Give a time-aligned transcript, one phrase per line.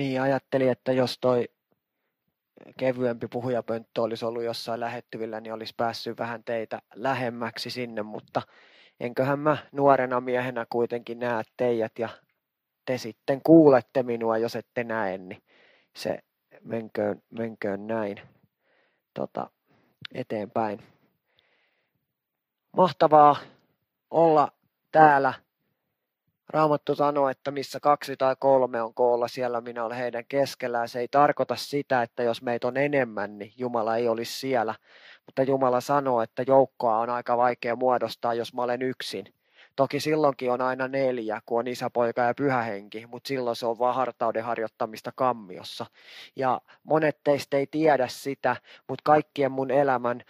[0.00, 1.48] Niin, ajattelin, että jos toi
[2.78, 8.42] kevyempi puhujapönttö olisi ollut jossain lähettyvillä, niin olisi päässyt vähän teitä lähemmäksi sinne, mutta
[9.00, 12.08] enköhän mä nuorena miehenä kuitenkin näe teidät ja
[12.84, 15.42] te sitten kuulette minua, jos ette näe, niin
[15.96, 16.18] se
[16.64, 18.20] menköön, menköön näin
[19.14, 19.50] tota,
[20.14, 20.82] eteenpäin.
[22.76, 23.36] Mahtavaa
[24.10, 24.52] olla
[24.92, 25.34] täällä
[26.52, 30.88] Raamattu sanoo, että missä kaksi tai kolme on koolla, siellä minä olen heidän keskellään.
[30.88, 34.74] Se ei tarkoita sitä, että jos meitä on enemmän, niin Jumala ei olisi siellä.
[35.26, 39.24] Mutta Jumala sanoo, että joukkoa on aika vaikea muodostaa, jos mä olen yksin.
[39.76, 43.66] Toki silloinkin on aina neljä, kun on isä, poika ja pyhä henki, mutta silloin se
[43.66, 45.86] on vaan hartauden harjoittamista kammiossa.
[46.36, 48.56] Ja monet teistä ei tiedä sitä,
[48.88, 50.22] mutta kaikkien mun elämän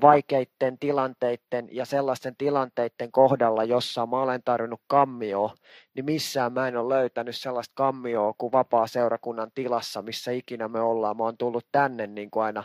[0.00, 5.54] vaikeiden tilanteiden ja sellaisten tilanteiden kohdalla, jossa mä olen tarvinnut kammioa,
[5.94, 10.80] niin missään mä en ole löytänyt sellaista kammioa kuin vapaa seurakunnan tilassa, missä ikinä me
[10.80, 11.16] ollaan.
[11.16, 12.64] Mä oon tullut tänne niin kuin aina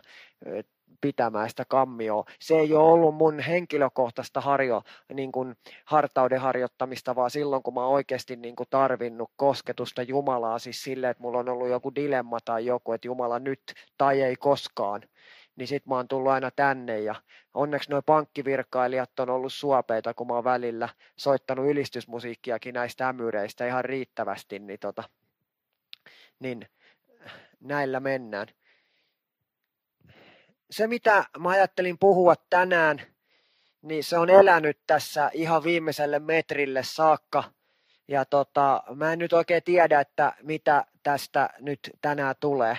[1.02, 2.25] pitämään sitä kammioa.
[2.39, 4.81] Se ei ole ollut mun henkilökohtaista harjo,
[5.14, 10.83] niin kuin hartauden harjoittamista, vaan silloin kun mä oikeasti niin kuin tarvinnut kosketusta Jumalaa, siis
[10.83, 13.61] silleen, että mulla on ollut joku dilemma tai joku, että Jumala nyt
[13.98, 15.02] tai ei koskaan,
[15.56, 17.16] niin sit mä oon tullut aina tänne ja
[17.53, 23.86] onneksi nuo pankkivirkailijat on ollut suopeita, kun mä oon välillä soittanut ylistysmusiikkiakin näistä ämyreistä ihan
[23.86, 25.03] riittävästi, niin, tota,
[26.39, 26.67] niin
[27.59, 28.48] näillä mennään
[30.72, 33.02] se, mitä mä ajattelin puhua tänään,
[33.81, 37.44] niin se on elänyt tässä ihan viimeiselle metrille saakka.
[38.08, 42.77] Ja tota, mä en nyt oikein tiedä, että mitä tästä nyt tänään tulee.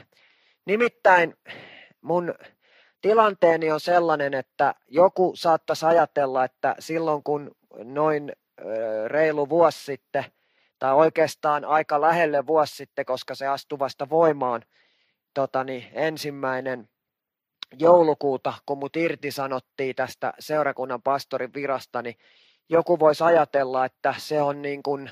[0.64, 1.36] Nimittäin
[2.00, 2.34] mun
[3.00, 7.50] tilanteeni on sellainen, että joku saattaisi ajatella, että silloin kun
[7.84, 8.32] noin
[9.06, 10.24] reilu vuosi sitten,
[10.78, 14.62] tai oikeastaan aika lähelle vuosi sitten, koska se astui vasta voimaan,
[15.34, 16.88] tota niin, ensimmäinen
[17.78, 22.16] joulukuuta, kun mut irtisanottiin tästä seurakunnan pastorin virasta, niin
[22.68, 25.10] joku voisi ajatella, että se on niin kuin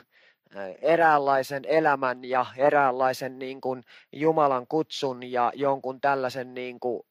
[0.83, 3.83] eräänlaisen elämän ja eräänlaisen niin kuin
[4.13, 7.03] Jumalan kutsun ja jonkun tällaisen niin kuin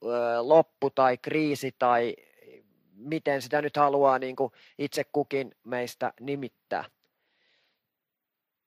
[0.41, 2.15] loppu tai kriisi tai
[2.93, 6.85] miten sitä nyt haluaa niin kuin itse kukin meistä nimittää.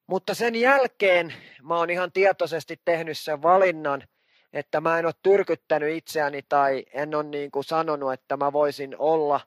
[0.06, 4.02] Mutta sen jälkeen mä oon ihan tietoisesti tehnyt sen valinnan,
[4.52, 8.96] että mä en ole tyrkyttänyt itseäni tai en ole niin kuin sanonut, että mä voisin
[8.98, 9.40] olla.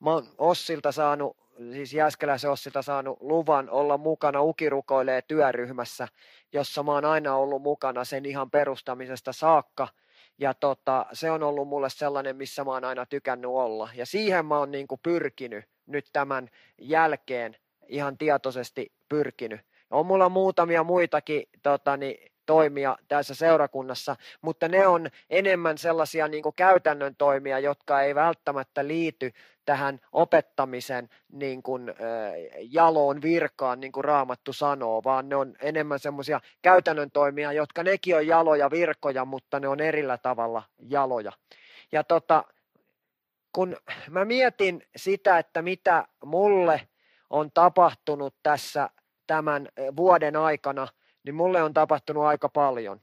[0.00, 1.36] Mä oon Ossilta saanut,
[1.72, 6.08] siis Jääskeläisen Ossilta saanut luvan olla mukana Ukirukoilee työryhmässä,
[6.52, 9.88] jossa mä oon aina ollut mukana sen ihan perustamisesta saakka.
[10.38, 13.88] Ja tota, se on ollut mulle sellainen, missä mä oon aina tykännyt olla.
[13.94, 17.56] Ja siihen mä oon niin kuin pyrkinyt nyt tämän jälkeen
[17.88, 19.60] ihan tietoisesti pyrkinyt.
[19.90, 26.42] On mulla muutamia muitakin tota, niin, toimia tässä seurakunnassa, mutta ne on enemmän sellaisia niin
[26.42, 29.32] kuin käytännön toimia, jotka ei välttämättä liity
[29.64, 31.94] tähän opettamisen niin kuin,
[32.70, 38.16] jaloon virkaan, niin kuin Raamattu sanoo, vaan ne on enemmän semmoisia käytännön toimia, jotka nekin
[38.16, 41.32] on jaloja virkoja, mutta ne on erillä tavalla jaloja.
[41.92, 42.44] Ja tota,
[43.52, 43.76] kun
[44.10, 46.80] mä mietin sitä, että mitä mulle
[47.30, 48.90] on tapahtunut tässä
[49.26, 50.88] tämän vuoden aikana,
[51.26, 53.00] niin mulle on tapahtunut aika paljon.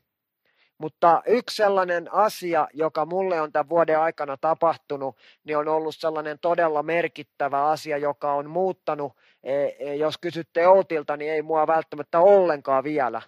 [0.77, 6.39] Mutta yksi sellainen asia, joka mulle on tämän vuoden aikana tapahtunut, niin on ollut sellainen
[6.39, 9.13] todella merkittävä asia, joka on muuttanut,
[9.43, 13.21] e, e, jos kysytte Outilta, niin ei mua välttämättä ollenkaan vielä.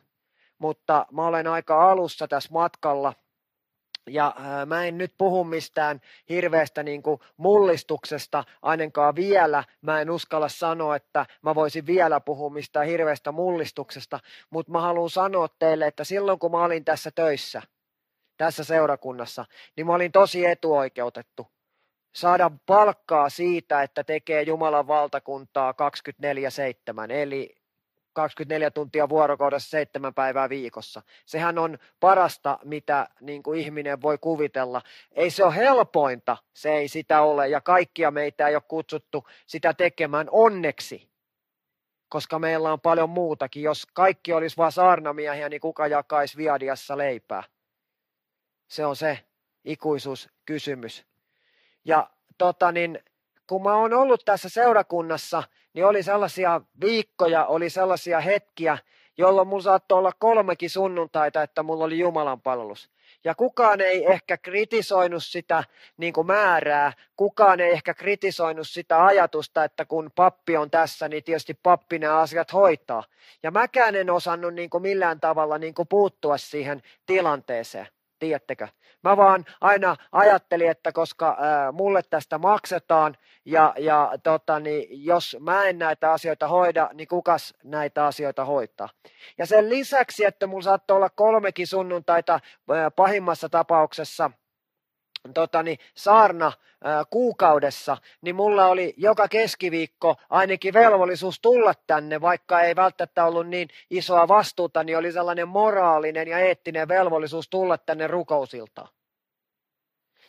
[0.57, 3.13] Mutta mä olen aika alussa tässä matkalla–
[4.07, 9.63] ja äh, mä en nyt puhu mistään hirveästä niin kuin mullistuksesta, ainakaan vielä.
[9.81, 15.09] Mä en uskalla sanoa, että mä voisin vielä puhua mistään hirveästä mullistuksesta, mutta mä haluan
[15.09, 17.61] sanoa teille, että silloin kun mä olin tässä töissä,
[18.37, 21.47] tässä seurakunnassa, niin mä olin tosi etuoikeutettu.
[22.15, 25.73] Saada palkkaa siitä, että tekee Jumalan valtakuntaa
[27.11, 27.55] 24-7, eli
[28.15, 31.01] 24 tuntia vuorokaudessa seitsemän päivää viikossa.
[31.25, 34.81] Sehän on parasta, mitä niin kuin ihminen voi kuvitella.
[35.11, 39.73] Ei se ole helpointa, se ei sitä ole, ja kaikkia meitä ei ole kutsuttu sitä
[39.73, 41.09] tekemään onneksi,
[42.09, 43.63] koska meillä on paljon muutakin.
[43.63, 47.43] Jos kaikki olisi vain saarnamiehiä, niin kuka jakaisi viadiassa leipää?
[48.67, 49.19] Se on se
[49.65, 51.05] ikuisuuskysymys.
[51.85, 52.99] Ja tota niin,
[53.47, 55.43] kun mä oon ollut tässä seurakunnassa,
[55.75, 58.77] niin oli sellaisia viikkoja, oli sellaisia hetkiä,
[59.17, 62.89] jolloin mulla saattoi olla kolmekin sunnuntaita, että mulla oli Jumalan palvelus.
[63.23, 65.63] Ja kukaan ei ehkä kritisoinut sitä
[65.97, 71.23] niin kuin määrää, kukaan ei ehkä kritisoinut sitä ajatusta, että kun pappi on tässä, niin
[71.23, 73.03] tietysti pappi nämä asiat hoitaa.
[73.43, 77.87] Ja mäkään en osannut niin kuin millään tavalla niin kuin puuttua siihen tilanteeseen,
[78.25, 78.67] tiedättekö?
[79.03, 85.37] Mä vaan aina ajattelin, että koska ää, mulle tästä maksetaan ja, ja tota, niin jos
[85.39, 88.89] mä en näitä asioita hoida, niin kukas näitä asioita hoitaa.
[89.37, 92.39] Ja sen lisäksi, että mulla saattoi olla kolmekin sunnuntaita
[92.69, 94.31] ää, pahimmassa tapauksessa–
[95.33, 96.51] tota, niin, saarna
[96.83, 103.47] ää, kuukaudessa, niin mulla oli joka keskiviikko ainakin velvollisuus tulla tänne, vaikka ei välttämättä ollut
[103.47, 108.87] niin isoa vastuuta, niin oli sellainen moraalinen ja eettinen velvollisuus tulla tänne rukousiltaan.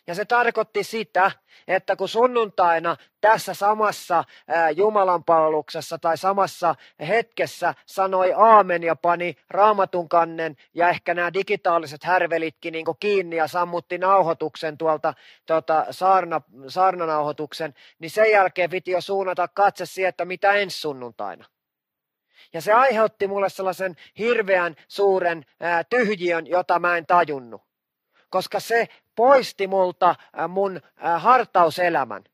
[0.06, 1.30] Ja se tarkoitti sitä,
[1.68, 4.24] että kun sunnuntaina tässä samassa
[4.76, 6.74] Jumalan palveluksessa tai samassa
[7.08, 13.48] hetkessä sanoi aamen ja pani raamatun kannen ja ehkä nämä digitaaliset härvelitkin niin kiinni ja
[13.48, 15.14] sammutti nauhoituksen tuolta
[15.46, 21.44] tuota, saarna, saarnanauhoituksen, niin sen jälkeen piti jo suunnata katse siihen, että mitä ensi sunnuntaina.
[22.52, 27.66] Ja se aiheutti mulle sellaisen hirveän suuren ää, tyhjiön, jota mä en tajunnut
[28.30, 30.14] koska se poisti multa
[30.48, 30.80] mun
[31.16, 32.24] hartauselämän.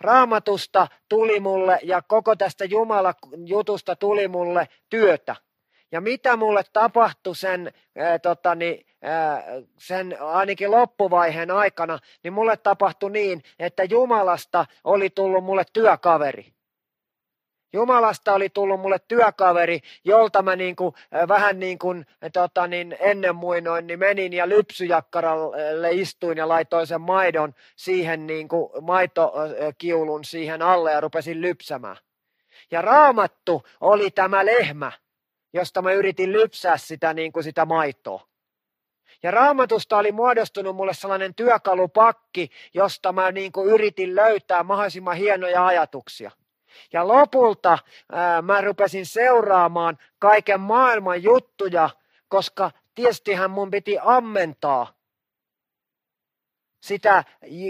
[0.00, 3.14] Raamatusta tuli mulle ja koko tästä Jumala
[3.46, 5.36] jutusta tuli mulle työtä.
[5.92, 8.86] Ja mitä mulle tapahtui sen, ää, totani,
[9.78, 16.52] sen ainakin loppuvaiheen aikana, niin mulle tapahtui niin, että Jumalasta oli tullut mulle työkaveri.
[17.72, 20.94] Jumalasta oli tullut mulle työkaveri, jolta mä niin kuin,
[21.28, 27.00] vähän niin kuin tota niin, ennen muinoin niin menin ja lypsyjakkaralle istuin ja laitoin sen
[27.00, 31.96] maidon siihen niin kuin maitokiulun siihen alle ja rupesin lypsämään.
[32.70, 34.92] Ja raamattu oli tämä lehmä,
[35.52, 38.26] josta mä yritin lypsää sitä, niin kuin sitä maitoa.
[39.22, 45.66] Ja raamatusta oli muodostunut mulle sellainen työkalupakki, josta mä niin kuin yritin löytää mahdollisimman hienoja
[45.66, 46.30] ajatuksia.
[46.92, 47.78] Ja lopulta
[48.12, 51.90] ää, mä rupesin seuraamaan kaiken maailman juttuja,
[52.28, 54.94] koska tietystihän mun piti ammentaa
[56.82, 57.24] sitä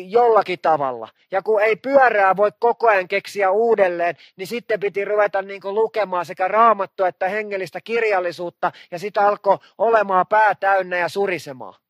[0.08, 1.08] jollakin tavalla.
[1.30, 5.74] Ja kun ei pyörää voi koko ajan keksiä uudelleen, niin sitten piti ruveta niin kuin
[5.74, 11.81] lukemaan sekä raamattua että hengellistä kirjallisuutta, ja sitä alkoi olemaan pää täynnä ja surisemaan.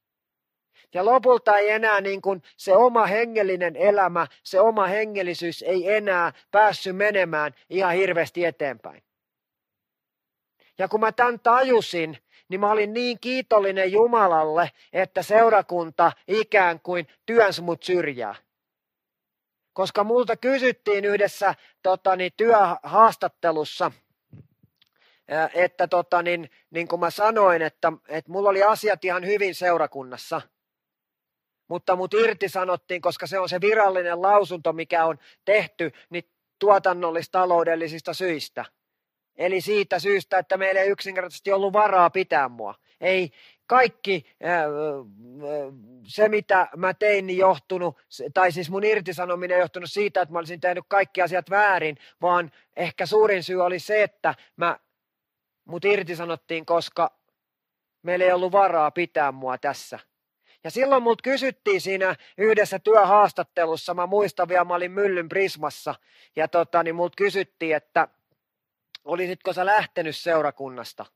[0.95, 6.33] Ja lopulta ei enää niin kuin se oma hengellinen elämä, se oma hengellisyys ei enää
[6.51, 9.03] päässyt menemään ihan hirveästi eteenpäin.
[10.79, 12.19] Ja kun mä tämän tajusin,
[12.49, 18.35] niin mä olin niin kiitollinen Jumalalle, että seurakunta ikään kuin työnsä mut syrjää.
[19.73, 23.93] Koska multa kysyttiin yhdessä totani, työhaastattelussa,
[25.55, 30.41] että tota, niin, niin kuin mä sanoin, että, että mulla oli asiat ihan hyvin seurakunnassa–
[31.69, 36.25] mutta mut irtisanottiin, koska se on se virallinen lausunto, mikä on tehty niin
[36.59, 38.65] tuotannollis-taloudellisista syistä.
[39.37, 42.75] Eli siitä syystä, että meillä ei yksinkertaisesti ollut varaa pitää mua.
[43.01, 43.31] Ei
[43.67, 44.27] kaikki
[46.07, 47.99] se, mitä mä tein, niin johtunut,
[48.35, 53.07] tai siis mun irtisanominen johtunut siitä, että mä olisin tehnyt kaikki asiat väärin, vaan ehkä
[53.07, 54.79] suurin syy oli se, että mä,
[55.65, 57.19] mut irtisanottiin, koska
[58.03, 59.99] meillä ei ollut varaa pitää mua tässä.
[60.65, 65.95] Ja silloin mut kysyttiin siinä yhdessä työhaastattelussa, mä muistan vielä, mä olin Myllyn Prismassa,
[66.37, 68.09] ja tota, niin mut kysyttiin, että
[69.05, 71.07] olisitko sä lähtenyt seurakunnasta?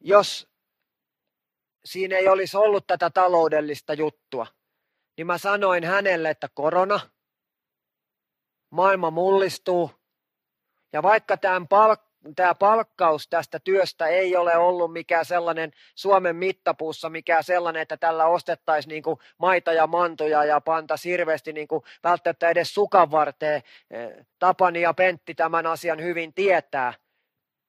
[0.00, 0.48] Jos
[1.84, 4.46] siinä ei olisi ollut tätä taloudellista juttua,
[5.16, 7.00] niin mä sanoin hänelle, että korona,
[8.70, 9.90] maailma mullistuu,
[10.92, 17.10] ja vaikka tämän palk- tämä palkkaus tästä työstä ei ole ollut mikään sellainen Suomen mittapuussa,
[17.10, 21.82] mikään sellainen, että tällä ostettaisiin niin kuin maita ja mantoja ja panta hirveästi niin kuin
[22.04, 23.62] välttämättä edes sukan varteen.
[23.90, 26.94] Eh, Tapani ja Pentti tämän asian hyvin tietää,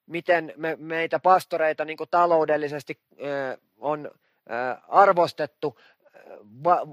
[0.06, 5.80] miten me, meitä pastoreita niin kuin taloudellisesti eh, on eh, arvostettu
[6.64, 6.88] va-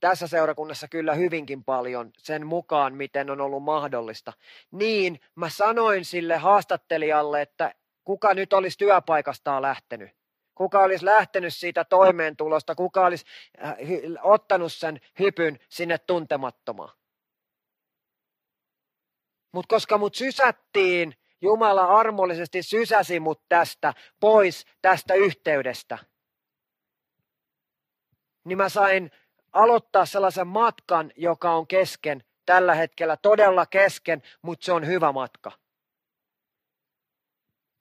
[0.00, 4.32] tässä seurakunnassa kyllä hyvinkin paljon sen mukaan, miten on ollut mahdollista.
[4.70, 10.10] Niin mä sanoin sille haastattelijalle, että kuka nyt olisi työpaikastaan lähtenyt.
[10.54, 13.24] Kuka olisi lähtenyt siitä toimeentulosta, kuka olisi
[13.64, 13.76] äh,
[14.22, 16.98] ottanut sen hypyn sinne tuntemattomaan.
[19.52, 25.98] Mutta koska mut sysättiin, Jumala armollisesti sysäsi mut tästä pois tästä yhteydestä
[28.44, 29.10] niin mä sain
[29.52, 35.52] aloittaa sellaisen matkan, joka on kesken tällä hetkellä, todella kesken, mutta se on hyvä matka.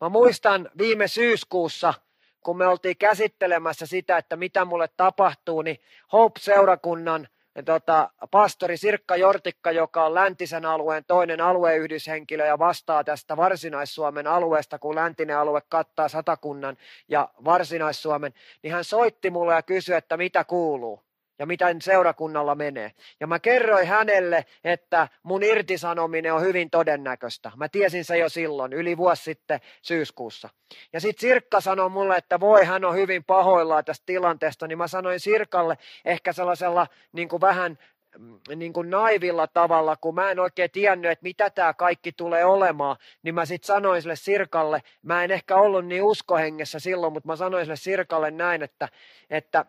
[0.02, 1.94] Mä muistan viime syyskuussa,
[2.42, 5.78] kun me oltiin käsittelemässä sitä, että mitä mulle tapahtuu, niin
[6.14, 7.28] Hope-seurakunnan
[7.64, 14.80] tota, pastori Sirkka Jortikka, joka on läntisen alueen toinen alueyhdyshenkilö ja vastaa tästä Varsinais-Suomen alueesta,
[14.80, 18.34] kun läntinen alue kattaa Satakunnan ja Varsinais-Suomen,
[18.64, 21.07] niin hän soitti mulle ja kysyi, että mitä kuuluu
[21.39, 22.91] ja miten seurakunnalla menee.
[23.20, 27.51] Ja mä kerroin hänelle, että mun irtisanominen on hyvin todennäköistä.
[27.56, 30.50] Mä tiesin se jo silloin, yli vuosi sitten syyskuussa.
[30.94, 34.88] Ja sitten Sirkka sanoi mulle, että voi, hän on hyvin pahoillaan tästä tilanteesta, niin mä
[34.88, 37.77] sanoin Sirkalle ehkä sellaisella niin kuin vähän
[38.17, 42.46] mm, niin kuin naivilla tavalla, kun mä en oikein tiennyt, että mitä tämä kaikki tulee
[42.46, 47.27] olemaan, niin mä sitten sanoin sille Sirkalle, mä en ehkä ollut niin uskohengessä silloin, mutta
[47.27, 48.89] mä sanoin sille Sirkalle näin, että,
[49.29, 49.65] että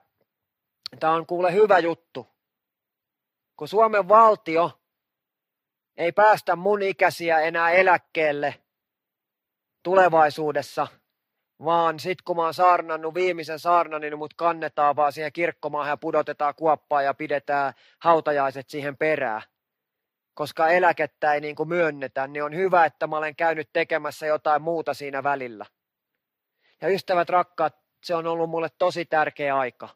[1.01, 2.27] Tämä on kuule hyvä juttu.
[3.57, 4.81] Kun Suomen valtio
[5.97, 8.55] ei päästä mun ikäisiä enää eläkkeelle
[9.83, 10.87] tulevaisuudessa,
[11.65, 15.97] vaan sit kun mä oon saarnannut viimeisen saarnan, niin mut kannetaan vaan siihen kirkkomaahan ja
[15.97, 19.43] pudotetaan kuoppaa ja pidetään hautajaiset siihen perään.
[20.35, 24.63] Koska eläkettä ei niin kuin myönnetä, niin on hyvä, että mä olen käynyt tekemässä jotain
[24.63, 25.67] muuta siinä välillä.
[26.81, 29.89] Ja ystävät rakkaat, se on ollut mulle tosi tärkeä aika.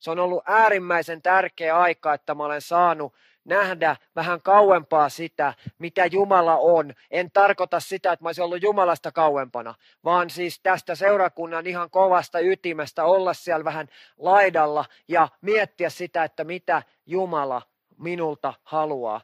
[0.00, 3.14] Se on ollut äärimmäisen tärkeä aika, että mä olen saanut
[3.44, 6.94] nähdä vähän kauempaa sitä, mitä Jumala on.
[7.10, 12.38] En tarkoita sitä, että mä olisin ollut Jumalasta kauempana, vaan siis tästä seurakunnan ihan kovasta
[12.38, 13.88] ytimestä olla siellä vähän
[14.18, 17.62] laidalla ja miettiä sitä, että mitä Jumala
[17.98, 19.20] minulta haluaa.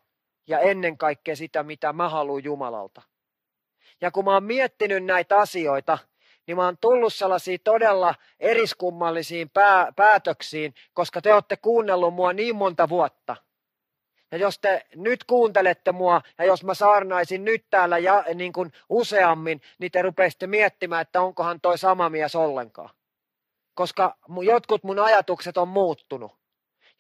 [0.47, 3.03] Ja ennen kaikkea sitä, mitä mä haluan Jumalalta.
[4.01, 5.99] Ja kun mä oon miettinyt näitä asioita,
[6.47, 12.57] niin mä oon tullut sellaisiin todella eriskummallisiin pää, päätöksiin, koska te olette kuunnellut mua niin
[12.57, 13.37] monta vuotta.
[14.33, 18.73] Ja jos te nyt kuuntelette mua, ja jos mä saarnaisin nyt täällä ja, niin kuin
[18.89, 22.91] useammin, niin te rupeisitte miettimään, että onkohan toi sama mies ollenkaan.
[23.75, 26.33] Koska jotkut mun ajatukset on muuttunut.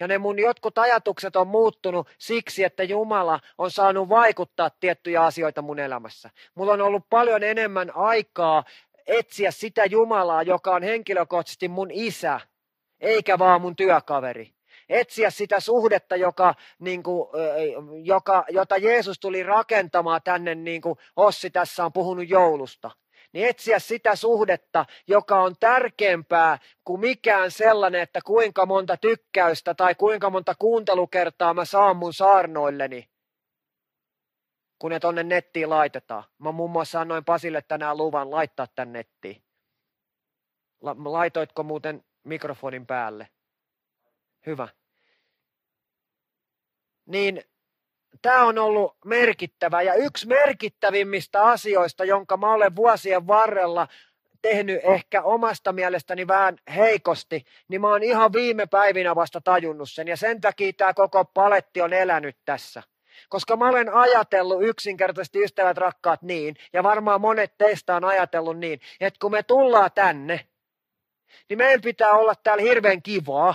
[0.00, 5.62] Ja ne mun jotkut ajatukset on muuttunut siksi, että Jumala on saanut vaikuttaa tiettyjä asioita
[5.62, 6.30] mun elämässä.
[6.54, 8.64] Mulla on ollut paljon enemmän aikaa
[9.06, 12.40] etsiä sitä Jumalaa, joka on henkilökohtaisesti mun isä,
[13.00, 14.50] eikä vaan mun työkaveri.
[14.88, 17.28] Etsiä sitä suhdetta, joka, niin kuin,
[18.04, 22.90] joka, jota Jeesus tuli rakentamaan tänne, niin kuin Ossi tässä on puhunut joulusta.
[23.32, 29.94] Niin etsiä sitä suhdetta, joka on tärkeämpää kuin mikään sellainen, että kuinka monta tykkäystä tai
[29.94, 33.08] kuinka monta kuuntelukertaa mä saan mun saarnoilleni
[34.78, 36.24] kun ne tonne nettiin laitetaan.
[36.38, 39.42] Mä muun muassa annoin Pasille tänään luvan laittaa tän nettiin.
[40.80, 43.28] La- laitoitko muuten mikrofonin päälle?
[44.46, 44.68] Hyvä.
[47.06, 47.42] Niin
[48.22, 53.88] tämä on ollut merkittävä ja yksi merkittävimmistä asioista, jonka mä olen vuosien varrella
[54.42, 60.08] tehnyt ehkä omasta mielestäni vähän heikosti, niin mä oon ihan viime päivinä vasta tajunnut sen
[60.08, 62.82] ja sen takia tämä koko paletti on elänyt tässä.
[63.28, 68.80] Koska mä olen ajatellut yksinkertaisesti ystävät rakkaat niin, ja varmaan monet teistä on ajatellut niin,
[69.00, 70.46] että kun me tullaan tänne,
[71.48, 73.54] niin meidän pitää olla täällä hirveän kivaa.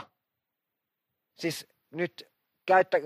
[1.40, 2.32] Siis nyt
[2.66, 2.98] käyttä,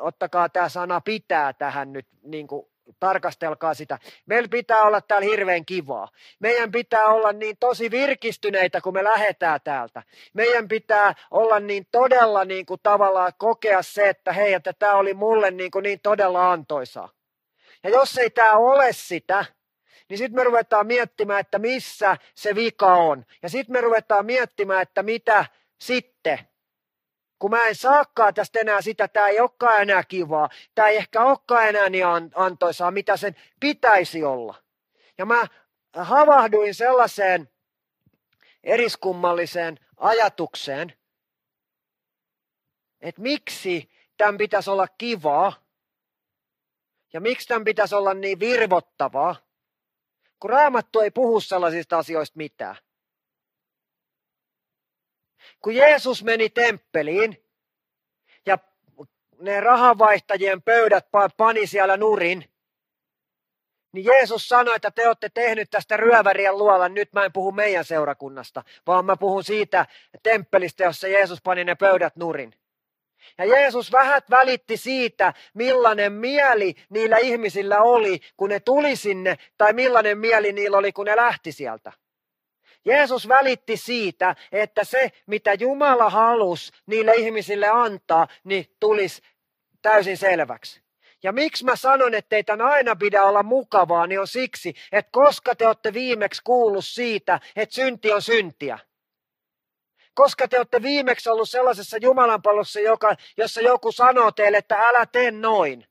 [0.00, 2.66] ottakaa tämä sana pitää tähän nyt niin kuin
[3.00, 3.98] tarkastelkaa sitä.
[4.26, 6.08] Meillä pitää olla täällä hirveän kivaa.
[6.38, 10.02] Meidän pitää olla niin tosi virkistyneitä, kun me lähdetään täältä.
[10.34, 15.14] Meidän pitää olla niin todella niin kuin tavallaan kokea se, että hei, että tämä oli
[15.14, 17.08] mulle niin, kuin niin todella antoisaa.
[17.82, 19.44] Ja jos ei tämä ole sitä,
[20.08, 23.24] niin sitten me ruvetaan miettimään, että missä se vika on.
[23.42, 25.46] Ja sitten me ruvetaan miettimään, että mitä
[25.80, 26.38] sitten
[27.38, 31.24] kun mä en saakaan tästä enää sitä, tämä ei olekaan enää kivaa, tämä ei ehkä
[31.24, 34.54] olekaan enää niin antoisaa, mitä sen pitäisi olla.
[35.18, 35.46] Ja mä
[35.96, 37.48] havahduin sellaiseen
[38.64, 40.92] eriskummalliseen ajatukseen,
[43.00, 45.52] että miksi tämän pitäisi olla kivaa
[47.12, 49.36] ja miksi tämän pitäisi olla niin virvottavaa,
[50.40, 52.76] kun raamattu ei puhu sellaisista asioista mitään.
[55.64, 57.44] Kun Jeesus meni temppeliin
[58.46, 58.58] ja
[59.40, 61.06] ne rahanvaihtajien pöydät
[61.36, 62.44] pani siellä nurin,
[63.92, 66.94] niin Jeesus sanoi, että te olette tehnyt tästä ryövärien luolan.
[66.94, 69.86] Nyt mä en puhu meidän seurakunnasta, vaan mä puhun siitä
[70.22, 72.54] temppelistä, jossa Jeesus pani ne pöydät nurin.
[73.38, 79.72] Ja Jeesus vähät välitti siitä, millainen mieli niillä ihmisillä oli, kun ne tuli sinne, tai
[79.72, 81.92] millainen mieli niillä oli, kun ne lähti sieltä.
[82.84, 89.22] Jeesus välitti siitä, että se, mitä Jumala halusi niille ihmisille antaa, niin tulisi
[89.82, 90.84] täysin selväksi.
[91.22, 95.10] Ja miksi mä sanon, että ei tämän aina pidä olla mukavaa, niin on siksi, että
[95.12, 98.78] koska te olette viimeksi kuullut siitä, että synti on syntiä.
[100.14, 105.30] Koska te olette viimeksi ollut sellaisessa Jumalanpallossa, joka, jossa joku sanoo teille, että älä tee
[105.30, 105.86] noin,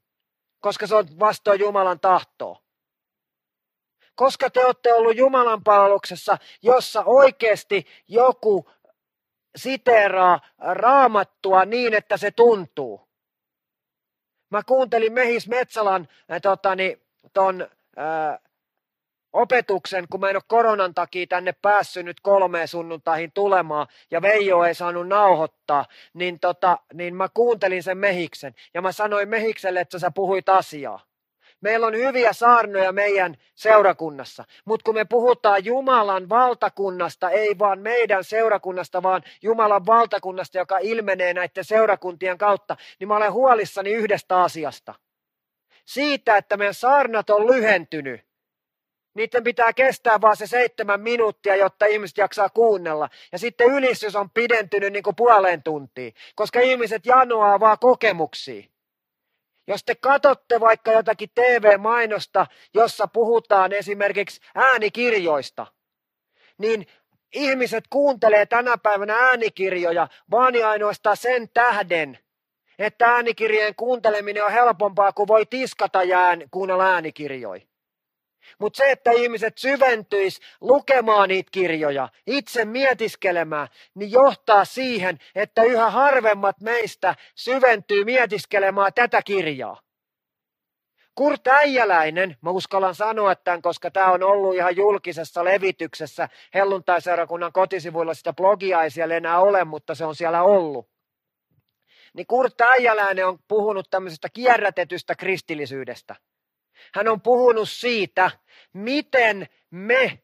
[0.59, 2.63] koska se on vastoin Jumalan tahtoa.
[4.15, 8.69] Koska te olette ollut Jumalan palveluksessa, jossa oikeasti joku
[9.55, 13.07] siteeraa raamattua niin, että se tuntuu.
[14.51, 17.01] Mä kuuntelin Mehis Metsalan äh, totani,
[17.33, 17.67] ton,
[17.97, 18.39] äh,
[19.33, 24.63] opetuksen, kun mä en ole koronan takia tänne päässyt nyt kolmeen sunnuntaihin tulemaan ja Veijo
[24.63, 29.99] ei saanut nauhoittaa, niin, tota, niin mä kuuntelin sen Mehiksen ja mä sanoin Mehikselle, että
[29.99, 30.99] sä puhuit asiaa.
[31.63, 38.23] Meillä on hyviä saarnoja meidän seurakunnassa, mutta kun me puhutaan Jumalan valtakunnasta, ei vaan meidän
[38.23, 44.93] seurakunnasta, vaan Jumalan valtakunnasta, joka ilmenee näiden seurakuntien kautta, niin mä olen huolissani yhdestä asiasta.
[45.85, 48.21] Siitä, että meidän saarnat on lyhentynyt.
[49.13, 53.09] Niiden pitää kestää vaan se seitsemän minuuttia, jotta ihmiset jaksaa kuunnella.
[53.31, 58.72] Ja sitten ylistys on pidentynyt niin kuin puoleen tuntiin, koska ihmiset janoaa vaan kokemuksia.
[59.67, 65.67] Jos te katsotte vaikka jotakin TV-mainosta, jossa puhutaan esimerkiksi äänikirjoista,
[66.57, 66.87] niin
[67.33, 72.19] ihmiset kuuntelee tänä päivänä äänikirjoja vaan ainoastaan sen tähden,
[72.79, 77.72] että äänikirjeen kuunteleminen on helpompaa kuin voi tiskata ja ään, kuunnella äänikirjoja.
[78.59, 85.89] Mutta se, että ihmiset syventyis lukemaan niitä kirjoja, itse mietiskelemään, niin johtaa siihen, että yhä
[85.89, 89.81] harvemmat meistä syventyy mietiskelemään tätä kirjaa.
[91.15, 98.13] Kurt Äijäläinen, mä uskallan sanoa tämän, koska tämä on ollut ihan julkisessa levityksessä helluntaiseurakunnan kotisivuilla,
[98.13, 100.89] sitä blogia ei siellä enää ole, mutta se on siellä ollut.
[102.13, 106.15] Niin Kurt Äijäläinen on puhunut tämmöisestä kierrätetystä kristillisyydestä.
[106.93, 108.31] Hän on puhunut siitä,
[108.73, 110.19] miten me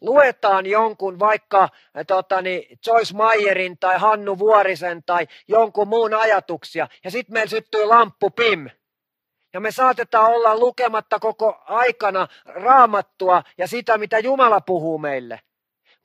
[0.00, 1.68] luetaan jonkun vaikka
[2.06, 8.30] totani, Joyce Meyerin tai Hannu Vuorisen tai jonkun muun ajatuksia ja sitten meillä syttyy lamppu
[8.30, 8.68] pim.
[9.52, 15.40] Ja me saatetaan olla lukematta koko aikana raamattua ja sitä, mitä Jumala puhuu meille.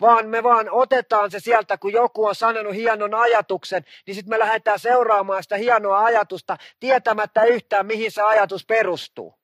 [0.02, 4.40] Vaan me vaan otetaan se sieltä, kun joku on sanonut hienon ajatuksen, niin sitten me
[4.40, 9.37] lähdetään seuraamaan sitä hienoa ajatusta tietämättä yhtään, mihin se ajatus perustuu.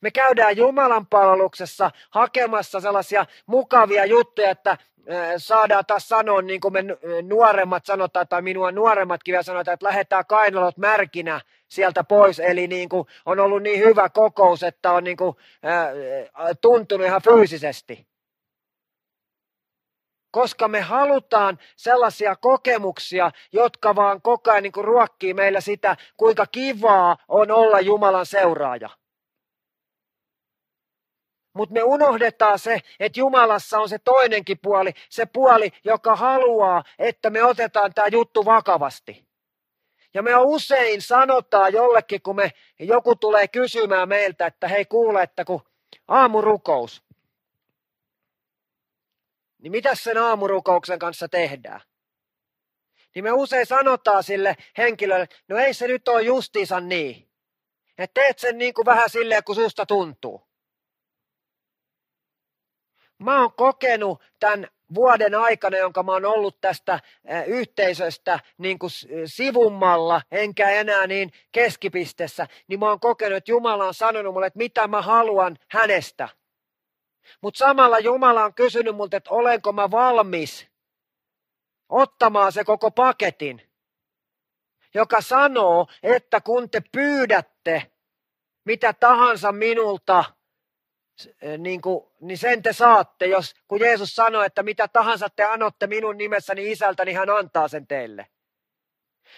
[0.00, 4.78] Me käydään Jumalan palveluksessa hakemassa sellaisia mukavia juttuja, että
[5.36, 6.84] saadaan taas sanoa, niin kuin me
[7.22, 12.40] nuoremmat sanotaan, tai minua nuoremmatkin vielä sanotaan, että lähdetään kainalot märkinä sieltä pois.
[12.40, 15.36] Eli niin kuin on ollut niin hyvä kokous, että on niin kuin,
[16.60, 18.08] tuntunut ihan fyysisesti.
[20.30, 26.46] Koska me halutaan sellaisia kokemuksia, jotka vaan koko ajan niin kuin ruokkii meillä sitä, kuinka
[26.46, 28.88] kivaa on olla Jumalan seuraaja.
[31.58, 37.30] Mutta me unohdetaan se, että Jumalassa on se toinenkin puoli, se puoli, joka haluaa, että
[37.30, 39.28] me otetaan tämä juttu vakavasti.
[40.14, 45.44] Ja me usein sanotaan jollekin, kun me, joku tulee kysymään meiltä, että hei kuule, että
[45.44, 45.62] kun
[46.08, 47.02] aamurukous,
[49.58, 51.80] niin mitä sen aamurukouksen kanssa tehdään?
[53.14, 57.28] Niin me usein sanotaan sille henkilölle, no ei se nyt ole justiinsa niin.
[57.98, 60.47] Että teet sen niin kuin vähän silleen, kun susta tuntuu.
[63.18, 67.00] Mä oon kokenut tämän vuoden aikana, jonka mä oon ollut tästä
[67.46, 68.90] yhteisöstä niin kuin
[69.24, 74.58] sivummalla, enkä enää niin keskipistessä, niin mä oon kokenut, että Jumala on sanonut mulle, että
[74.58, 76.28] mitä mä haluan hänestä.
[77.40, 80.68] Mutta samalla Jumala on kysynyt multa, että olenko mä valmis
[81.88, 83.62] ottamaan se koko paketin,
[84.94, 87.92] joka sanoo, että kun te pyydätte
[88.64, 90.24] mitä tahansa minulta,
[91.58, 95.86] niin, kuin, niin sen te saatte, jos, kun Jeesus sanoi, että mitä tahansa te anotte
[95.86, 98.26] minun nimessäni isältä, niin hän antaa sen teille.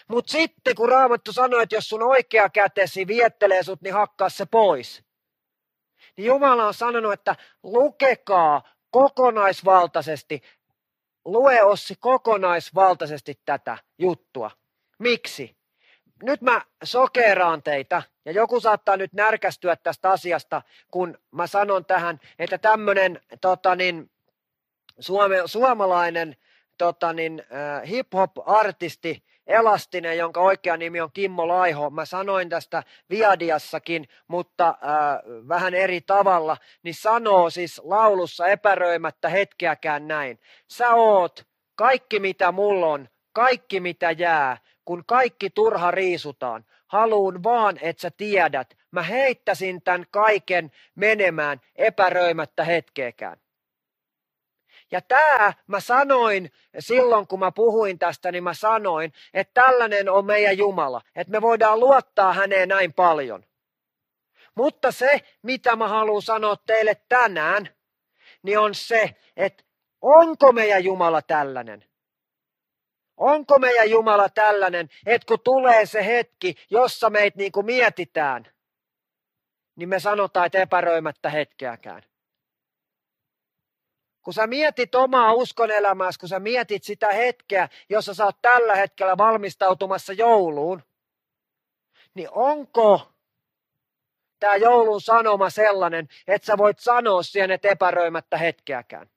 [0.09, 4.47] Mutta sitten kun Raamattu sanoi, että jos sun oikea kätesi viettelee sut, niin hakkaa se
[4.47, 5.05] pois.
[6.16, 10.43] Niin Jumala on sanonut, että lukekaa kokonaisvaltaisesti,
[11.25, 14.51] lue Ossi kokonaisvaltaisesti tätä juttua.
[14.99, 15.60] Miksi?
[16.22, 22.20] Nyt mä sokeraan teitä, ja joku saattaa nyt närkästyä tästä asiasta, kun mä sanon tähän,
[22.38, 24.11] että tämmöinen tota niin,
[25.00, 26.37] suome, suomalainen
[26.78, 34.09] tota niin, äh, hip-hop-artisti, Elastinen, jonka oikea nimi on Kimmo Laiho, mä sanoin tästä Viadiassakin,
[34.28, 34.78] mutta äh,
[35.48, 40.40] vähän eri tavalla, niin sanoo siis laulussa epäröimättä hetkeäkään näin.
[40.68, 46.64] Sä oot kaikki mitä mulla on, kaikki mitä jää, kun kaikki turha riisutaan.
[46.87, 48.77] Haluun vaan, että sä tiedät.
[48.90, 53.40] Mä heittäisin tämän kaiken menemään epäröimättä hetkeäkään.
[54.90, 60.27] Ja tämä mä sanoin silloin, kun mä puhuin tästä, niin mä sanoin, että tällainen on
[60.27, 61.01] meidän Jumala.
[61.16, 63.45] Että me voidaan luottaa häneen näin paljon.
[64.55, 67.69] Mutta se, mitä mä haluan sanoa teille tänään,
[68.43, 69.64] niin on se, että
[70.01, 71.89] onko meidän Jumala tällainen?
[73.20, 78.46] Onko meidän Jumala tällainen, että kun tulee se hetki, jossa meitä niin kuin mietitään,
[79.76, 82.02] niin me sanotaan, että epäröimättä hetkeäkään.
[84.22, 85.33] Kun sä mietit omaa
[85.76, 90.83] elämääsi, kun sä mietit sitä hetkeä, jossa sä oot tällä hetkellä valmistautumassa jouluun,
[92.14, 93.12] niin onko
[94.38, 99.11] tämä joulun sanoma sellainen, että sä voit sanoa siihen, että epäröimättä hetkeäkään?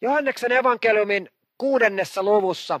[0.00, 2.80] Johanneksen evankeliumin kuudennessa luvussa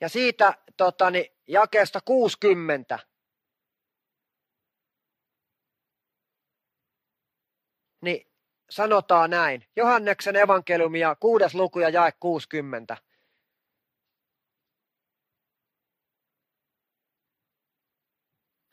[0.00, 2.98] ja siitä totani, jakeesta 60.
[8.00, 8.26] Niin
[8.70, 9.64] sanotaan näin.
[9.76, 12.96] Johanneksen evankeliumia kuudes luku ja jae 60.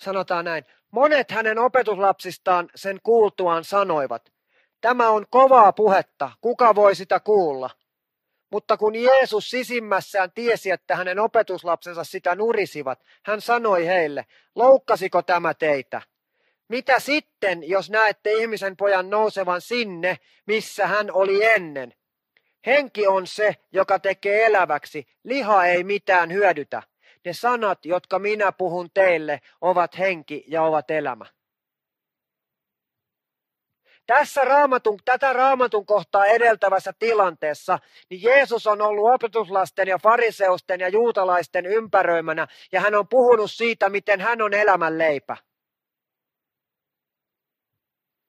[0.02, 0.66] Sanotaan näin.
[0.92, 4.34] Monet hänen opetuslapsistaan sen kuultuaan sanoivat,
[4.82, 7.70] tämä on kovaa puhetta, kuka voi sitä kuulla?
[8.52, 15.54] Mutta kun Jeesus sisimmässään tiesi, että hänen opetuslapsensa sitä nurisivat, hän sanoi heille, loukkasiko tämä
[15.54, 16.02] teitä?
[16.68, 21.94] Mitä sitten, jos näette ihmisen pojan nousevan sinne, missä hän oli ennen?
[22.66, 26.84] Henki on se, joka tekee eläväksi, liha ei mitään hyödytä.
[27.26, 31.26] Ne sanat, jotka minä puhun teille, ovat henki ja ovat elämä.
[34.08, 40.90] Tässä raamatun, tätä raamatun kohtaa edeltävässä tilanteessa, niin Jeesus on ollut opetuslasten ja fariseusten ja
[40.90, 45.38] juutalaisten ympäröimänä, ja hän on puhunut siitä, miten hän on elämän leipä.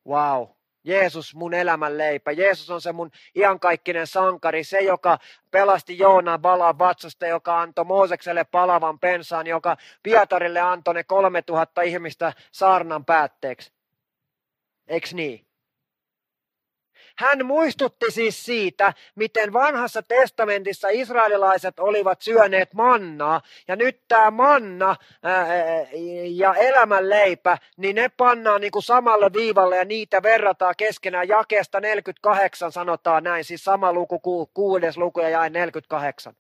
[0.08, 0.48] Wow.
[0.84, 2.32] Jeesus mun elämän leipä.
[2.32, 5.18] Jeesus on se mun iankaikkinen sankari, se joka
[5.50, 12.32] pelasti Joonaa balan vatsasta, joka antoi Moosekselle palavan pensaan, joka Pietarille antoi ne 3000 ihmistä
[12.52, 13.72] saarnan päätteeksi.
[14.88, 15.46] Eks niin?
[17.18, 23.40] Hän muistutti siis siitä, miten vanhassa testamentissa israelilaiset olivat syöneet mannaa.
[23.68, 25.46] Ja nyt tämä manna ää,
[26.24, 31.28] ja elämänleipä, niin ne pannaan niin kuin samalle viivalle ja niitä verrataan keskenään.
[31.28, 36.34] Jakeesta 48 sanotaan näin, siis sama luku, kuudes luku ja jae 48.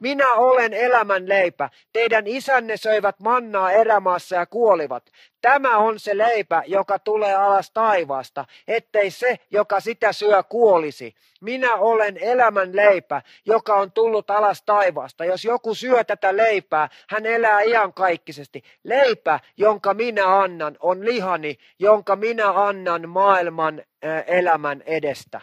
[0.00, 1.70] Minä olen elämän leipä.
[1.92, 5.10] Teidän isänne söivät mannaa erämaassa ja kuolivat.
[5.40, 11.14] Tämä on se leipä, joka tulee alas taivaasta, ettei se, joka sitä syö, kuolisi.
[11.40, 15.24] Minä olen elämän leipä, joka on tullut alas taivaasta.
[15.24, 18.62] Jos joku syö tätä leipää, hän elää iankaikkisesti.
[18.84, 23.82] Leipä, jonka minä annan, on lihani, jonka minä annan maailman
[24.26, 25.40] elämän edestä.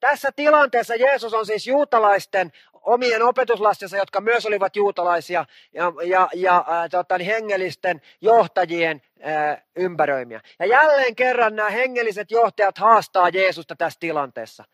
[0.00, 6.64] Tässä tilanteessa Jeesus on siis juutalaisten omien opetuslastensa, jotka myös olivat juutalaisia ja, ja, ja
[6.90, 10.40] tota, niin hengellisten johtajien ää, ympäröimiä.
[10.58, 14.64] Ja jälleen kerran nämä hengelliset johtajat haastaa Jeesusta tässä tilanteessa.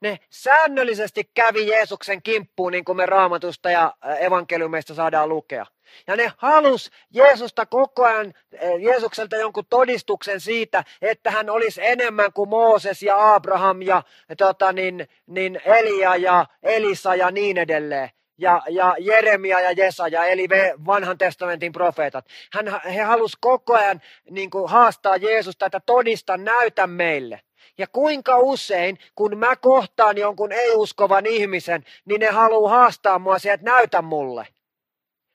[0.00, 5.66] Ne säännöllisesti kävi Jeesuksen kimppuun, niin kuin me raamatusta ja evankeliumeista saadaan lukea.
[6.06, 12.32] Ja ne halus Jeesusta koko ajan, eh, Jeesukselta jonkun todistuksen siitä, että hän olisi enemmän
[12.32, 14.02] kuin Mooses ja Abraham ja
[14.38, 18.10] tota, niin, niin Elia ja Elisa ja niin edelleen.
[18.38, 20.48] Ja, ja Jeremia ja Jesaja, eli
[20.86, 22.26] vanhan testamentin profeetat.
[22.52, 27.40] Hän, he halusivat koko ajan niin kuin, haastaa Jeesusta, että todista, näytä meille.
[27.78, 33.64] Ja kuinka usein, kun mä kohtaan jonkun ei-uskovan ihmisen, niin ne haluaa haastaa mua sieltä,
[33.64, 34.46] näytä mulle.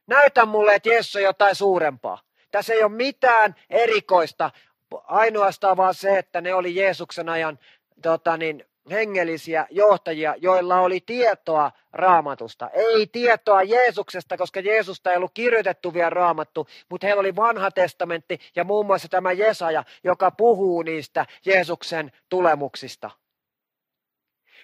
[0.07, 2.21] Näytä mulle, että Jeesus on jotain suurempaa.
[2.51, 4.51] Tässä ei ole mitään erikoista,
[5.03, 7.59] ainoastaan vaan se, että ne oli Jeesuksen ajan
[8.01, 12.69] tota niin, hengellisiä johtajia, joilla oli tietoa raamatusta.
[12.69, 18.39] Ei tietoa Jeesuksesta, koska Jeesusta ei ollut kirjoitettu vielä raamattu, mutta heillä oli vanha testamentti
[18.55, 23.11] ja muun muassa tämä Jesaja, joka puhuu niistä Jeesuksen tulemuksista.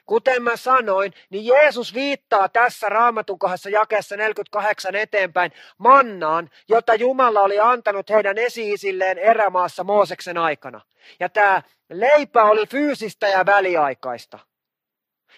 [0.08, 7.42] Kuten mä sanoin, niin Jeesus viittaa tässä raamatun kohdassa jakeessa 48 eteenpäin mannaan, jota Jumala
[7.42, 10.82] oli antanut heidän esi-isilleen erämaassa Mooseksen aikana.
[11.20, 14.40] Ja tämä leipä oli fyysistä ja väliaikaista.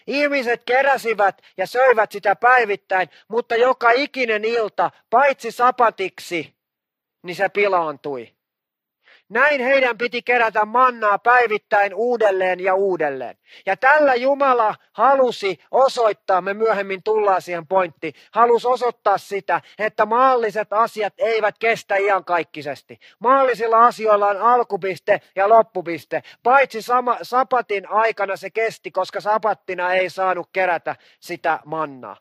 [0.07, 6.55] Ihmiset keräsivät ja söivät sitä päivittäin, mutta joka ikinen ilta, paitsi sapatiksi,
[7.23, 8.38] niin se pilaantui.
[9.29, 13.37] Näin heidän piti kerätä mannaa päivittäin uudelleen ja uudelleen.
[13.65, 20.73] Ja tällä Jumala halusi osoittaa, me myöhemmin tullaan siihen pointti, halusi osoittaa sitä, että maalliset
[20.73, 22.99] asiat eivät kestä iankaikkisesti.
[23.19, 26.23] Maallisilla asioilla on alkupiste ja loppupiste.
[26.43, 32.17] Paitsi sama, sapatin aikana se kesti, koska sapattina ei saanut kerätä sitä mannaa.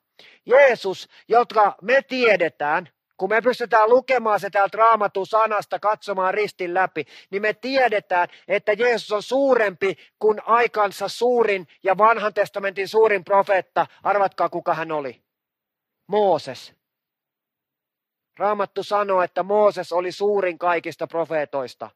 [0.47, 2.89] Jeesus, jotka me tiedetään,
[3.19, 8.73] kun me pystytään lukemaan se täältä raamatun sanasta, katsomaan ristin läpi, niin me tiedetään, että
[8.73, 13.87] Jeesus on suurempi kuin aikansa suurin ja vanhan testamentin suurin profeetta.
[14.03, 15.23] Arvatkaa, kuka hän oli.
[16.07, 16.75] Mooses.
[18.39, 21.91] Raamattu sanoo, että Mooses oli suurin kaikista profeetoista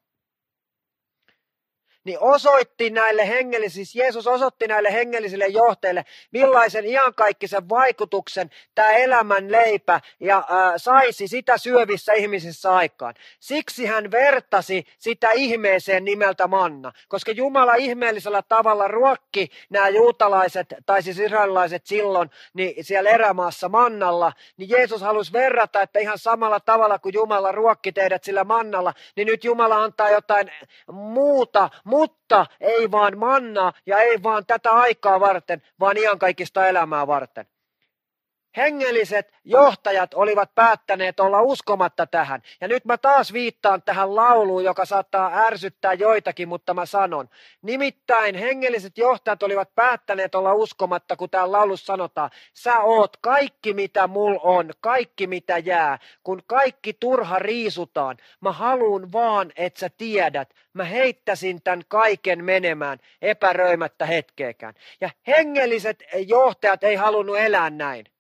[2.05, 9.53] niin osoitti näille hengellisille, siis Jeesus osoitti näille hengellisille johtajille, millaisen iankaikkisen vaikutuksen tämä elämän
[9.53, 13.15] leipä ja äh, saisi sitä syövissä ihmisissä aikaan.
[13.41, 21.03] Siksi hän vertasi sitä ihmeeseen nimeltä manna, koska Jumala ihmeellisellä tavalla ruokki nämä juutalaiset, tai
[21.03, 26.99] siis israelilaiset silloin, niin siellä erämaassa mannalla, niin Jeesus halusi verrata, että ihan samalla tavalla
[26.99, 30.51] kuin Jumala ruokki teidät sillä mannalla, niin nyt Jumala antaa jotain
[30.93, 37.47] muuta, mutta ei vaan manna ja ei vaan tätä aikaa varten, vaan kaikista elämää varten.
[38.57, 42.43] Hengelliset johtajat olivat päättäneet olla uskomatta tähän.
[42.61, 47.29] Ja nyt mä taas viittaan tähän lauluun, joka saattaa ärsyttää joitakin, mutta mä sanon.
[47.63, 52.31] Nimittäin hengelliset johtajat olivat päättäneet olla uskomatta, kun täällä laulussa sanotaan.
[52.55, 55.99] Sä oot kaikki mitä mul on, kaikki mitä jää.
[56.23, 60.55] Kun kaikki turha riisutaan, mä haluun vaan, että sä tiedät.
[60.73, 64.75] Mä heittäisin tämän kaiken menemään epäröimättä hetkeäkään.
[65.01, 68.12] Ja hengelliset johtajat ei halunnut elää näin.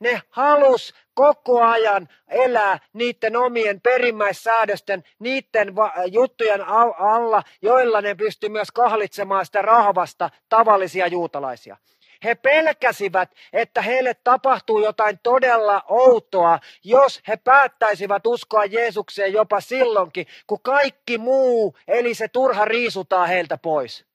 [0.00, 5.74] Ne halus koko ajan elää niiden omien perimmäissäädösten, niiden
[6.12, 11.76] juttujen alla, joilla ne pysty myös kahlitsemaan sitä rahvasta tavallisia juutalaisia.
[12.24, 20.26] He pelkäsivät, että heille tapahtuu jotain todella outoa, jos he päättäisivät uskoa Jeesukseen jopa silloinkin,
[20.46, 24.06] kun kaikki muu, eli se turha riisutaan heiltä pois.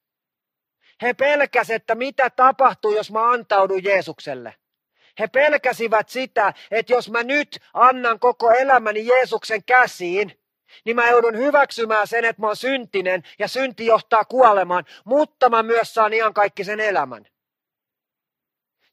[1.02, 4.54] He pelkäsivät, että mitä tapahtuu, jos mä antaudun Jeesukselle.
[5.18, 10.38] He pelkäsivät sitä, että jos mä nyt annan koko elämäni Jeesuksen käsiin,
[10.84, 15.62] niin mä joudun hyväksymään sen, että mä oon syntinen ja synti johtaa kuolemaan, mutta mä
[15.62, 17.26] myös saan ihan kaikki sen elämän.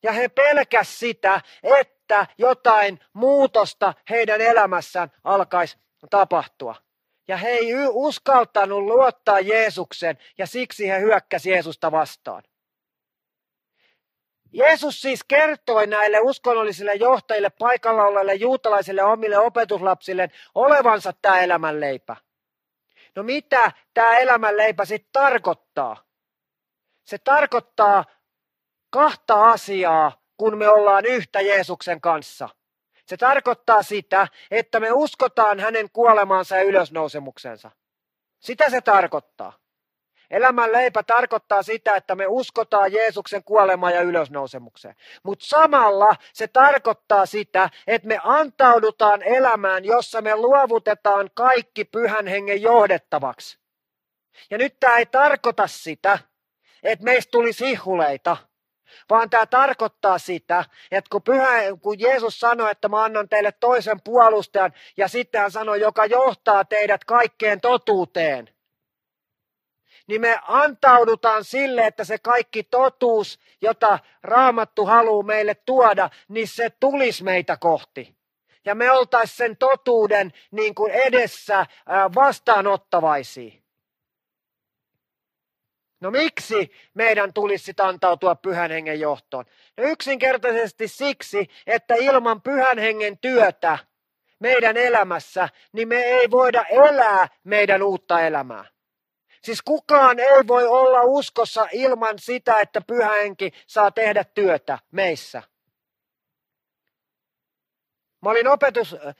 [0.04, 5.78] Ja he pelkäs sitä, että jotain muutosta heidän elämässään alkaisi
[6.10, 6.76] tapahtua.
[7.28, 12.44] Ja he ei uskaltanut luottaa Jeesuksen ja siksi he hyökkäsi Jeesusta vastaan.
[14.54, 22.16] Jeesus siis kertoi näille uskonnollisille johtajille, paikalla olleille juutalaisille omille opetuslapsille olevansa tämä elämänleipä.
[23.16, 26.04] No mitä tämä elämänleipä sitten tarkoittaa?
[27.04, 28.06] Se tarkoittaa
[28.90, 32.50] kahta asiaa, kun me ollaan yhtä Jeesuksen kanssa.
[33.06, 37.72] Se tarkoittaa sitä, että me uskotaan hänen kuolemaansa ja ylösnousemuksensa.
[38.40, 39.54] Sitä se tarkoittaa.
[40.32, 44.96] Elämän leipä tarkoittaa sitä, että me uskotaan Jeesuksen kuolemaan ja ylösnousemukseen.
[45.24, 52.62] Mutta samalla se tarkoittaa sitä, että me antaudutaan elämään, jossa me luovutetaan kaikki pyhän hengen
[52.62, 53.60] johdettavaksi.
[54.50, 56.20] Ja nyt tämä ei tarkoita sitä,
[56.84, 58.38] että meistä tulisi hihuleita,
[59.10, 64.02] vaan tämä tarkoittaa sitä, että kun, pyhä, kun Jeesus sanoi, että mä annan teille toisen
[64.02, 68.50] puolustajan, ja sitten hän sanoi, joka johtaa teidät kaikkeen totuuteen–
[70.10, 76.69] niin me antaudutaan sille, että se kaikki totuus, jota Raamattu haluaa meille tuoda, niin se
[76.69, 78.15] tulisi meitä kohti.
[78.65, 81.65] Ja me oltaisiin sen totuuden niin kuin edessä
[82.15, 83.52] vastaanottavaisia.
[86.02, 89.45] No miksi meidän tulisi antautua pyhän hengen johtoon?
[89.78, 93.78] No yksinkertaisesti siksi, että ilman pyhän hengen työtä
[94.39, 98.79] meidän elämässä, niin me ei voida elää meidän uutta elämää.
[99.41, 105.43] Siis kukaan ei voi olla uskossa ilman sitä, että pyhä henki saa tehdä työtä meissä.
[108.21, 109.15] Mä olin, opetus, äh,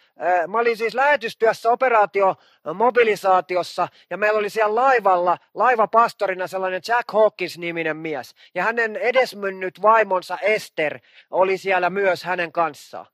[0.48, 8.36] mä olin siis lähetystyössä operaatiomobilisaatiossa ja meillä oli siellä laivalla laivapastorina sellainen Jack Hawkins-niminen mies.
[8.56, 11.00] Ja hänen edesmynnyt vaimonsa Ester
[11.32, 13.06] oli siellä myös hänen kanssaan.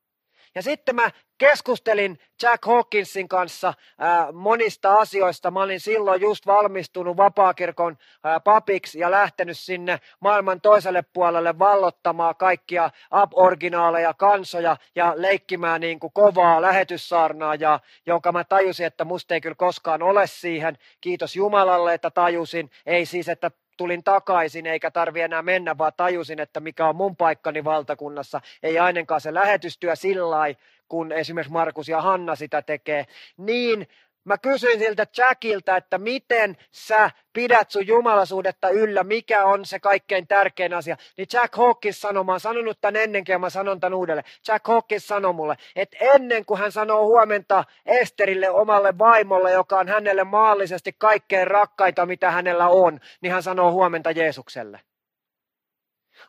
[0.56, 5.50] Ja sitten mä keskustelin Jack Hawkinsin kanssa ää, monista asioista.
[5.50, 12.36] Mä olin silloin just valmistunut vapaakirkon ää, papiksi ja lähtenyt sinne maailman toiselle puolelle vallottamaan
[12.36, 19.34] kaikkia aboriginaaleja kansoja ja leikkimään niin kuin kovaa lähetyssaarnaa, ja, jonka mä tajusin, että musta
[19.34, 20.78] ei kyllä koskaan ole siihen.
[21.00, 22.70] Kiitos Jumalalle, että tajusin.
[22.86, 27.16] Ei siis, että tulin takaisin eikä tarvi enää mennä, vaan tajusin, että mikä on mun
[27.16, 28.40] paikkani valtakunnassa.
[28.62, 30.54] Ei ainakaan se lähetystyö sillä
[30.88, 33.06] kun esimerkiksi Markus ja Hanna sitä tekee.
[33.36, 33.88] Niin
[34.26, 40.26] Mä kysyin siltä Jackilta, että miten sä pidät sun jumalasuudetta yllä, mikä on se kaikkein
[40.26, 40.96] tärkein asia.
[41.16, 44.24] Niin Jack Hawkins sanoi, mä oon sanonut tämän ennenkin ja mä sanon tämän uudelleen.
[44.48, 49.88] Jack Hawkins sanoi mulle, että ennen kuin hän sanoo huomenta Esterille omalle vaimolle, joka on
[49.88, 54.80] hänelle maallisesti kaikkein rakkaita, mitä hänellä on, niin hän sanoo huomenta Jeesukselle.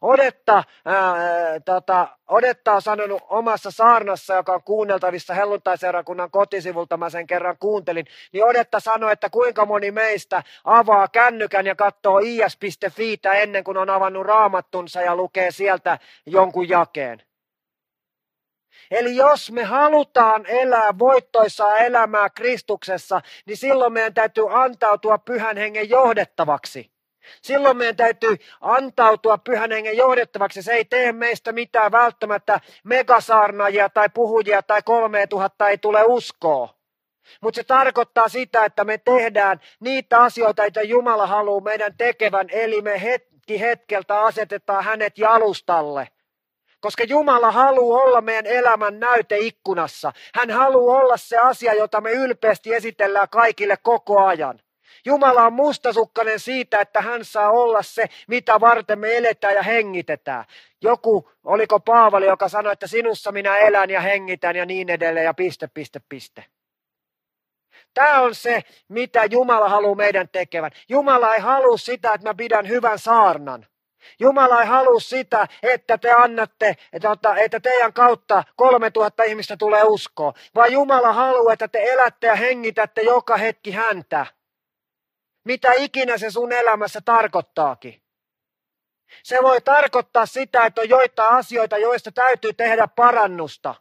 [0.02, 1.16] Odetta, ää,
[1.66, 8.06] tota, Odetta on sanonut omassa saarnassa, joka on kuunneltavissa helluntaiseurakunnan kotisivulta, mä sen kerran kuuntelin,
[8.34, 13.90] niin Odetta sanoi, että kuinka moni meistä avaa kännykän ja katsoo is.fi ennen kuin on
[13.90, 17.22] avannut raamattunsa ja lukee sieltä jonkun jakeen.
[18.92, 25.90] Eli jos me halutaan elää voittoisaa elämää Kristuksessa, niin silloin meidän täytyy antautua pyhän hengen
[25.90, 26.97] johdettavaksi.
[27.42, 30.62] Silloin meidän täytyy antautua pyhän hengen johdettavaksi.
[30.62, 36.78] Se ei tee meistä mitään välttämättä megasaarnaajia tai puhujia tai kolme tuhatta ei tule uskoa.
[37.42, 42.82] Mutta se tarkoittaa sitä, että me tehdään niitä asioita, joita Jumala haluaa meidän tekevän, eli
[42.82, 46.08] me hetki hetkeltä asetetaan hänet jalustalle.
[46.80, 50.14] Koska Jumala haluaa olla meidän elämän näyte ikkunassa.
[50.36, 54.60] Hän haluaa olla se asia, jota me ylpeästi esitellään kaikille koko ajan.
[55.08, 60.46] Jumala on mustasukkainen siitä, että hän saa olla se, mitä varten me eletään ja hengitetään.
[60.82, 65.34] Joku, oliko Paavali, joka sanoi, että sinussa minä elän ja hengitän ja niin edelleen ja
[65.34, 66.46] piste, piste, piste.
[67.94, 70.72] Tämä on se, mitä Jumala haluaa meidän tekevän.
[70.90, 73.66] Jumala ei halua sitä, että mä pidän hyvän saarnan.
[74.20, 79.84] Jumala ei halua sitä, että te annatte, että, että teidän kautta kolme tuhatta ihmistä tulee
[79.84, 84.26] uskoon, vaan Jumala haluaa, että te elätte ja hengitätte joka hetki häntä
[85.48, 88.02] mitä ikinä se sun elämässä tarkoittaakin.
[89.24, 93.76] Se voi tarkoittaa sitä, että on joitain asioita, joista täytyy tehdä parannusta,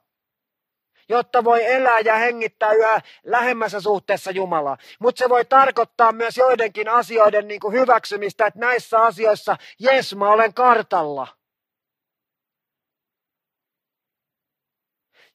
[1.08, 4.76] jotta voi elää ja hengittää yhä lähemmässä suhteessa Jumalaa.
[5.00, 10.30] Mutta se voi tarkoittaa myös joidenkin asioiden niin kuin hyväksymistä, että näissä asioissa, jes, mä
[10.30, 11.26] olen kartalla.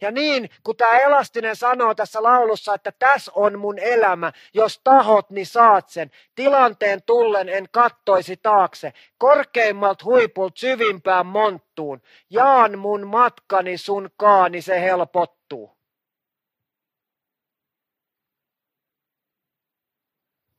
[0.02, 5.30] Ja niin, kun tämä Elastinen sanoo tässä laulussa, että tässä on mun elämä, jos tahot,
[5.30, 6.12] niin saat sen.
[6.36, 12.02] Tilanteen tullen en kattoisi taakse, korkeimmalta huipulta syvimpään monttuun.
[12.30, 15.78] Jaan mun matkani sun kaani, se helpottuu.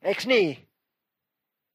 [0.03, 0.72] Eiks niin?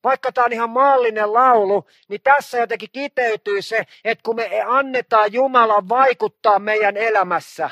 [0.07, 5.33] Vaikka tämä on ihan maallinen laulu, niin tässä jotenkin kiteytyy se, että kun me annetaan
[5.33, 7.69] Jumalan vaikuttaa meidän elämässä,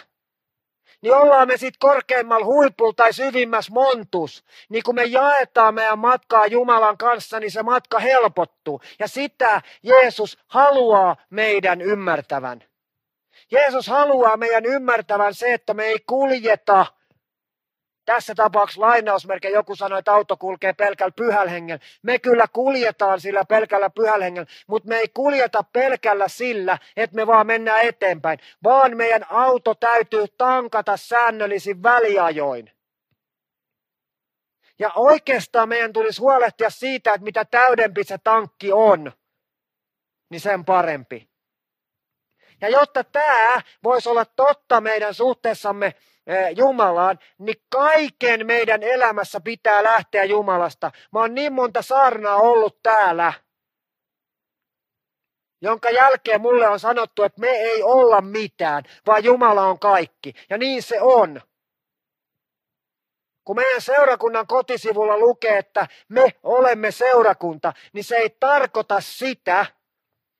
[1.01, 4.43] niin ollaan me sitten korkeimmalla huipulla tai syvimmässä montus.
[4.69, 8.81] Niin kun me jaetaan meidän matkaa Jumalan kanssa, niin se matka helpottuu.
[8.99, 12.63] Ja sitä Jeesus haluaa meidän ymmärtävän.
[13.51, 16.85] Jeesus haluaa meidän ymmärtävän se, että me ei kuljeta
[18.05, 21.83] tässä tapauksessa lainausmerkki joku sanoi, että auto kulkee pelkällä pyhällä hengellä.
[22.03, 27.27] Me kyllä kuljetaan sillä pelkällä pyhällä hengellä, mutta me ei kuljeta pelkällä sillä, että me
[27.27, 32.71] vaan mennään eteenpäin, vaan meidän auto täytyy tankata säännöllisin väliajoin.
[34.79, 39.11] Ja oikeastaan meidän tulisi huolehtia siitä, että mitä täydempi se tankki on,
[40.29, 41.29] niin sen parempi.
[42.61, 45.93] Ja jotta tämä voisi olla totta meidän suhteessamme
[46.57, 50.91] Jumalaan, niin kaiken meidän elämässä pitää lähteä Jumalasta.
[51.11, 53.33] Mä oon niin monta saarnaa ollut täällä,
[55.61, 60.33] jonka jälkeen mulle on sanottu, että me ei olla mitään, vaan Jumala on kaikki.
[60.49, 61.41] Ja niin se on.
[63.45, 69.65] Kun meidän seurakunnan kotisivulla lukee, että me olemme seurakunta, niin se ei tarkoita sitä,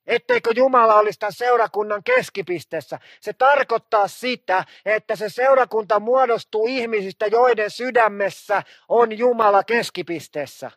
[0.07, 2.99] etteikö Jumala olisi tämän seurakunnan keskipisteessä.
[3.21, 10.71] Se tarkoittaa sitä, että se seurakunta muodostuu ihmisistä, joiden sydämessä on Jumala keskipisteessä.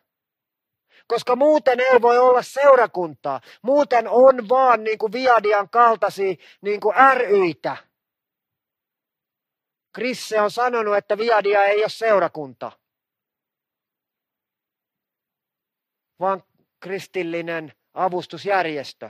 [1.07, 3.41] Koska muuten ei voi olla seurakuntaa.
[3.61, 7.77] Muuten on vaan niin kuin Viadian kaltaisia niin kuin ryitä.
[9.93, 12.71] Krisse on sanonut, että Viadia ei ole seurakunta.
[16.19, 16.43] Vaan
[16.79, 19.09] kristillinen avustusjärjestö.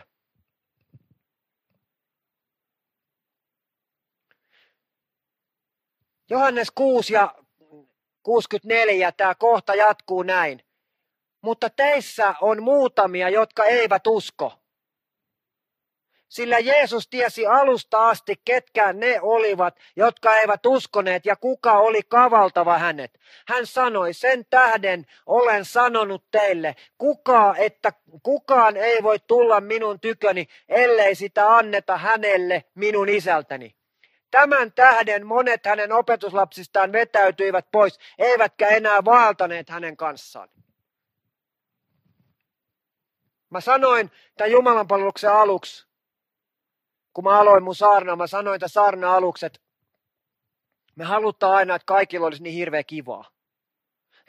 [6.29, 7.35] Johannes 6 ja
[8.23, 10.61] 64, tämä kohta jatkuu näin.
[11.41, 14.53] Mutta teissä on muutamia, jotka eivät usko.
[16.29, 22.77] Sillä Jeesus tiesi alusta asti, ketkä ne olivat, jotka eivät uskoneet ja kuka oli kavaltava
[22.77, 23.19] hänet.
[23.47, 30.47] Hän sanoi, sen tähden olen sanonut teille, kuka, että kukaan ei voi tulla minun tyköni,
[30.69, 33.78] ellei sitä anneta hänelle minun isältäni.
[34.31, 40.49] Tämän tähden monet hänen opetuslapsistaan vetäytyivät pois, eivätkä enää vaeltaneet hänen kanssaan.
[43.49, 45.87] Mä sanoin tämän Jumalan palveluksen aluksi,
[47.13, 49.59] kun mä aloin mun saarnaa, mä sanoin tämän saarna aluksi, että
[50.95, 53.38] me halutaan aina, että kaikilla olisi niin hirveä kivaa.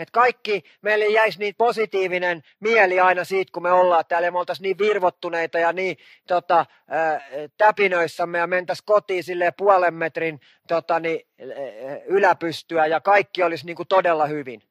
[0.00, 4.38] Että kaikki, meille jäisi niin positiivinen mieli aina siitä, kun me ollaan täällä ja me
[4.38, 5.96] oltaisiin niin virvottuneita ja niin
[6.26, 7.20] tota, ää,
[7.58, 11.20] täpinöissämme ja mentäisiin kotiin sille puolen metrin tota, niin,
[12.06, 14.62] yläpystyä ja kaikki olisi niin kuin todella hyvin.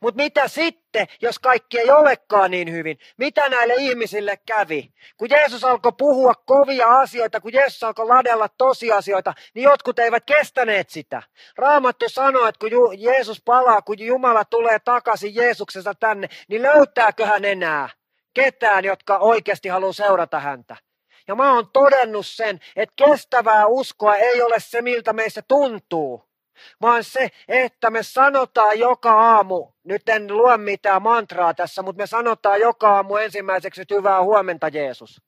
[0.00, 2.98] Mutta mitä sitten, jos kaikki ei olekaan niin hyvin?
[3.16, 4.92] Mitä näille ihmisille kävi?
[5.16, 10.90] Kun Jeesus alkoi puhua kovia asioita, kun Jeesus alkoi ladella tosiasioita, niin jotkut eivät kestäneet
[10.90, 11.22] sitä.
[11.56, 17.44] Raamattu sanoo, että kun Jeesus palaa, kun Jumala tulee takaisin Jeesuksesta tänne, niin löytääkö hän
[17.44, 17.88] enää
[18.34, 20.76] ketään, jotka oikeasti haluaa seurata häntä?
[21.28, 26.31] Ja mä oon todennut sen, että kestävää uskoa ei ole se, miltä meissä tuntuu
[26.80, 32.06] vaan se, että me sanotaan joka aamu, nyt en lue mitään mantraa tässä, mutta me
[32.06, 35.22] sanotaan joka aamu ensimmäiseksi, että hyvää huomenta Jeesus.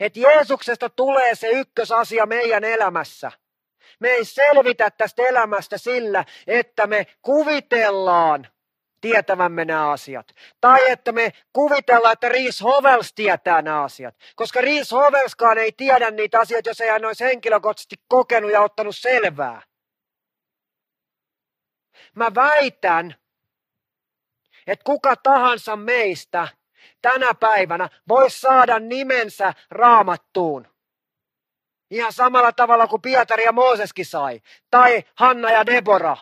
[0.00, 3.32] Että Jeesuksesta tulee se ykkösasia meidän elämässä.
[4.00, 8.46] Me ei selvitä tästä elämästä sillä, että me kuvitellaan
[9.00, 10.26] tietävämme nämä asiat.
[10.60, 14.14] Tai että me kuvitellaan, että Riis Hovels tietää nämä asiat.
[14.36, 18.96] Koska Riis Hovelskaan ei tiedä niitä asioita, jos ei hän olisi henkilökohtaisesti kokenut ja ottanut
[18.96, 19.62] selvää.
[22.14, 23.14] Mä väitän,
[24.66, 26.48] että kuka tahansa meistä
[27.02, 30.66] tänä päivänä voi saada nimensä raamattuun.
[31.90, 34.40] Ihan samalla tavalla kuin Pietari ja Mooseskin sai.
[34.70, 36.16] Tai Hanna ja Debora.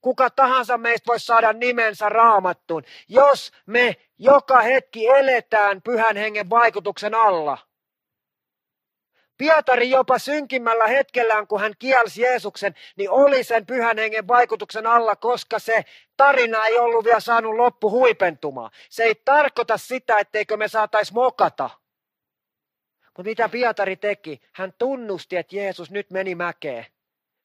[0.00, 7.14] Kuka tahansa meistä voi saada nimensä raamattuun, jos me joka hetki eletään pyhän hengen vaikutuksen
[7.14, 7.58] alla–
[9.42, 15.16] Pietari jopa synkimmällä hetkellään, kun hän kielsi Jeesuksen, niin oli sen pyhän hengen vaikutuksen alla,
[15.16, 15.84] koska se
[16.16, 18.70] tarina ei ollut vielä saanut loppu huipentumaan.
[18.90, 21.70] Se ei tarkoita sitä, etteikö me saatais mokata.
[23.04, 24.40] Mutta mitä Pietari teki?
[24.52, 26.86] Hän tunnusti, että Jeesus nyt meni mäkeen.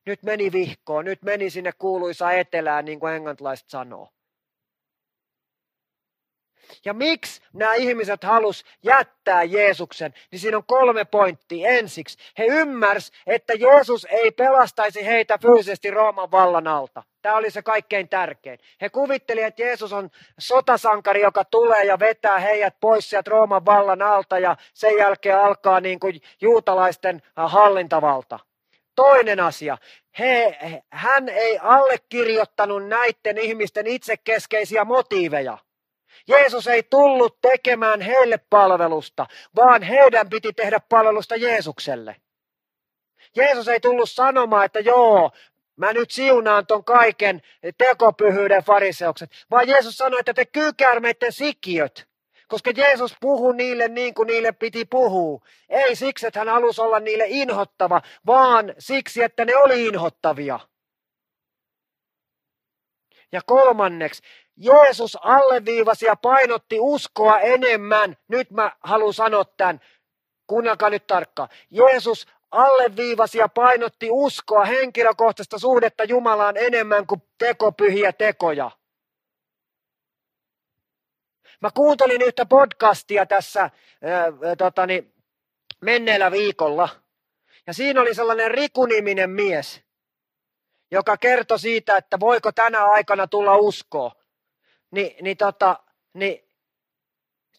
[0.05, 4.09] Nyt meni vihkoon, nyt meni sinne kuuluisa etelään, niin kuin englantilaiset sanoo.
[6.86, 11.70] Ja miksi nämä ihmiset halus jättää Jeesuksen, niin siinä on kolme pointtia.
[11.70, 17.03] Ensiksi, he ymmärsi, että Jeesus ei pelastaisi heitä fyysisesti Rooman vallan alta.
[17.22, 18.59] Tämä oli se kaikkein tärkein.
[18.82, 20.09] He kuvitteli, että Jeesus on
[20.39, 25.80] sotasankari, joka tulee ja vetää heidät pois sieltä Rooman vallan alta ja sen jälkeen alkaa
[25.80, 28.39] niin kuin juutalaisten hallintavalta.
[28.95, 29.78] Toinen asia,
[30.20, 30.57] he,
[30.91, 35.57] hän ei allekirjoittanut näiden ihmisten itsekeskeisiä motiiveja.
[36.28, 42.15] Jeesus ei tullut tekemään heille palvelusta, vaan heidän piti tehdä palvelusta Jeesukselle.
[43.36, 45.32] Jeesus ei tullut sanomaan, että joo,
[45.76, 47.41] mä nyt siunaan ton kaiken
[47.78, 52.07] tekopyhyyden fariseukset, vaan Jeesus sanoi, että te kyykäärmeiden sikiöt,
[52.47, 55.45] koska Jeesus puhui niille niin kuin niille piti puhua.
[55.70, 60.59] Ei siksi, että hän halusi olla niille inhottava, vaan siksi, että ne oli inhottavia.
[63.32, 64.22] Ja kolmanneksi,
[64.57, 68.17] Jeesus alleviivasi ja painotti uskoa enemmän.
[68.27, 69.81] Nyt mä haluan sanoa tämän.
[70.47, 71.49] Kuunnelkaa nyt tarkkaan.
[71.71, 78.71] Jeesus alleviivasi ja painotti uskoa henkilökohtaista suhdetta Jumalaan enemmän kuin tekopyhiä tekoja.
[81.61, 85.13] Mä kuuntelin yhtä podcastia tässä ää, totani,
[85.81, 86.89] menneellä viikolla.
[87.67, 89.81] Ja siinä oli sellainen Riku-niminen mies,
[90.91, 94.16] joka kertoi siitä, että voiko tänä aikana tulla uskoa
[94.91, 95.79] niin, niin, tota,
[96.13, 96.49] niin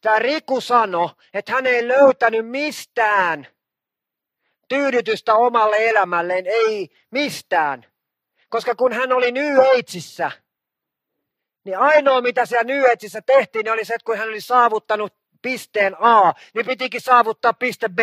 [0.00, 3.46] tämä Riku sanoi, että hän ei löytänyt mistään
[4.68, 7.86] tyydytystä omalle elämälleen, ei mistään.
[8.48, 10.30] Koska kun hän oli Ageissa,
[11.64, 15.96] niin ainoa mitä siellä Ageissa tehtiin, niin oli se, että kun hän oli saavuttanut pisteen
[16.00, 17.98] A, niin pitikin saavuttaa piste B.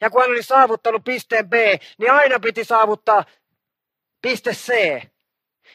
[0.00, 1.52] Ja kun hän oli saavuttanut pisteen B,
[1.98, 3.24] niin aina piti saavuttaa
[4.22, 4.72] piste C.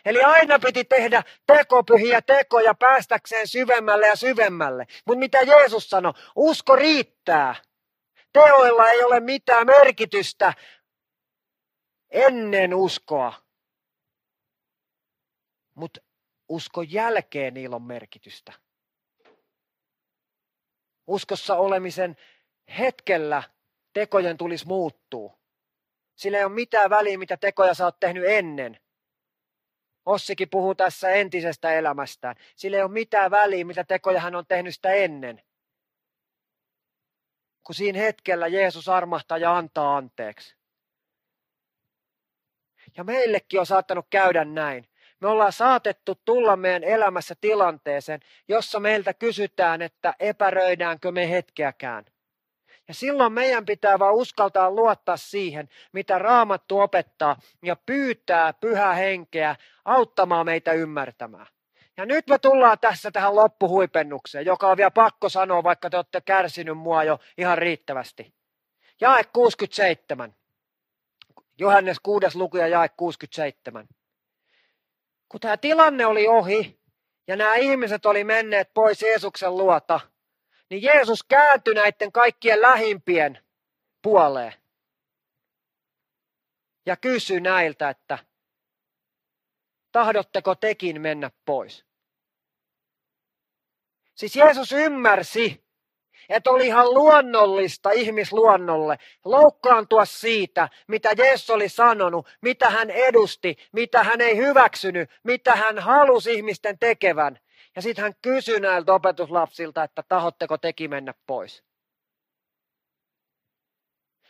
[0.06, 4.86] Eli aina piti tehdä tekopyhiä tekoja päästäkseen syvemmälle ja syvemmälle.
[5.06, 6.14] Mutta mitä Jeesus sanoi?
[6.36, 7.56] Usko riittää.
[8.34, 10.54] Teoilla ei ole mitään merkitystä
[12.10, 13.46] ennen uskoa.
[15.76, 16.02] mutta
[16.50, 18.54] uskon jälkeen niillä on merkitystä.
[21.08, 22.18] Uskossa olemisen
[22.80, 23.44] hetkellä
[23.94, 25.38] tekojen tulisi muuttua.
[26.16, 28.80] Sillä ei ole mitään väliä, mitä tekoja sä oot tehnyt ennen.
[30.06, 32.36] Ossikin puhuu tässä entisestä elämästään.
[32.56, 35.42] Sillä ei ole mitään väliä, mitä tekoja hän on tehnyt sitä ennen.
[37.64, 40.56] Kun siinä hetkellä Jeesus armahtaa ja antaa anteeksi.
[42.98, 44.90] Ja meillekin on saattanut käydä näin.
[45.20, 52.06] Me ollaan saatettu tulla meidän elämässä tilanteeseen, jossa meiltä kysytään, että epäröidäänkö me hetkeäkään.
[52.88, 59.56] Ja silloin meidän pitää vaan uskaltaa luottaa siihen, mitä Raamattu opettaa ja pyytää pyhää henkeä
[59.86, 61.48] auttamaan meitä ymmärtämään.
[61.98, 66.22] Ja nyt me tullaan tässä tähän loppuhuipennukseen, joka on vielä pakko sanoa, vaikka te olette
[66.22, 68.34] kärsinyt mua jo ihan riittävästi.
[69.02, 70.36] Jae 67.
[71.60, 72.38] Johannes 6.
[72.38, 73.88] luku ja jae 67.
[75.30, 76.80] Kun tämä tilanne oli ohi
[77.28, 80.00] ja nämä ihmiset oli menneet pois Jeesuksen luota,
[80.70, 83.40] niin Jeesus kääntyi näiden kaikkien lähimpien
[84.02, 84.54] puoleen.
[86.86, 88.20] Ja kysyi näiltä, että
[89.92, 91.86] tahdotteko tekin mennä pois?
[94.16, 95.66] Siis Jeesus ymmärsi,
[96.30, 104.04] että oli ihan luonnollista ihmisluonnolle loukkaantua siitä, mitä Jeesus oli sanonut, mitä hän edusti, mitä
[104.04, 107.40] hän ei hyväksynyt, mitä hän halusi ihmisten tekevän.
[107.76, 111.64] Ja sitten hän kysyi näiltä opetuslapsilta, että tahotteko teki mennä pois.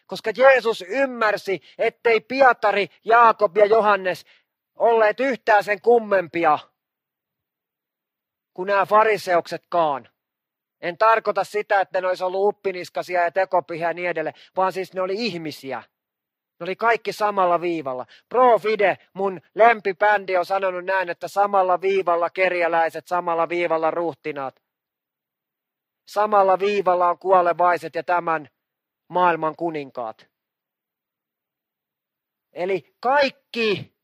[0.08, 4.26] Koska Jeesus ymmärsi, ettei Pietari, Jaakob ja Johannes
[4.76, 6.60] olleet yhtään sen kummempia
[8.54, 10.10] kuin nämä fariseuksetkaan.
[10.82, 14.94] En tarkoita sitä, että ne olisi ollut uppiniskasia ja tekopihiä ja niin edelleen, vaan siis
[14.94, 15.84] ne oli ihmisiä.
[16.60, 18.06] Ne oli kaikki samalla viivalla.
[18.30, 24.62] Pro Fide, mun lempibändi, on sanonut näin, että samalla viivalla kerjäläiset, samalla viivalla ruhtinaat.
[26.08, 28.50] Samalla viivalla on kuolevaiset ja tämän
[29.08, 30.28] maailman kuninkaat.
[32.54, 33.96] Eli kaikki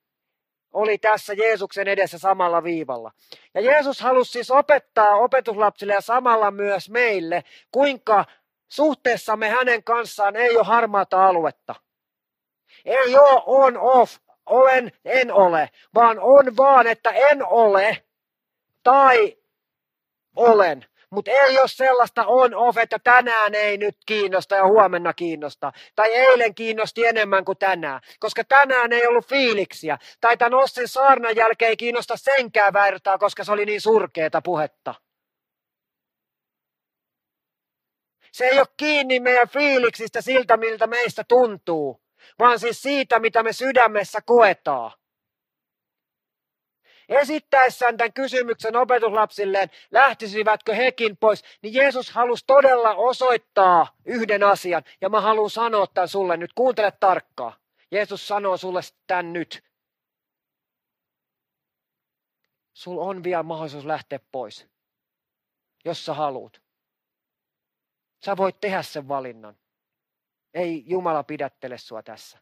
[0.73, 3.11] oli tässä Jeesuksen edessä samalla viivalla.
[3.53, 8.25] Ja Jeesus halusi siis opettaa opetuslapsille ja samalla myös meille, kuinka
[8.71, 11.75] suhteessamme hänen kanssaan ei ole harmaata aluetta.
[12.85, 18.03] Ei ole on off, olen, en ole, vaan on vaan, että en ole
[18.83, 19.37] tai
[20.35, 20.85] olen.
[21.09, 25.71] Mutta ei ole sellaista on-off, että tänään ei nyt kiinnosta ja huomenna kiinnosta.
[25.95, 29.97] Tai eilen kiinnosti enemmän kuin tänään, koska tänään ei ollut fiiliksiä.
[30.21, 34.95] Tai tämän Ossin saarnan jälkeen ei kiinnosta senkään vertaa, koska se oli niin surkeeta puhetta.
[38.31, 42.00] Se ei ole kiinni meidän fiiliksistä siltä, miltä meistä tuntuu,
[42.41, 44.91] vaan siis siitä, mitä me sydämessä koetaan
[47.11, 54.83] esittäessään tämän kysymyksen opetuslapsilleen, lähtisivätkö hekin pois, niin Jeesus halusi todella osoittaa yhden asian.
[55.01, 56.53] Ja mä haluan sanoa tämän sulle nyt.
[56.53, 57.53] Kuuntele tarkkaan.
[57.91, 59.63] Jeesus sanoo sulle tämän nyt.
[62.73, 64.67] Sul on vielä mahdollisuus lähteä pois,
[65.85, 66.61] jos sä haluat.
[68.25, 69.60] Sä voit tehdä sen valinnan.
[70.53, 72.39] Ei Jumala pidättele sua tässä.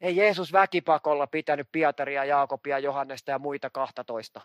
[0.00, 4.40] Ei Jeesus väkipakolla pitänyt Pietaria, Jaakobia, Johannesta ja muita 12.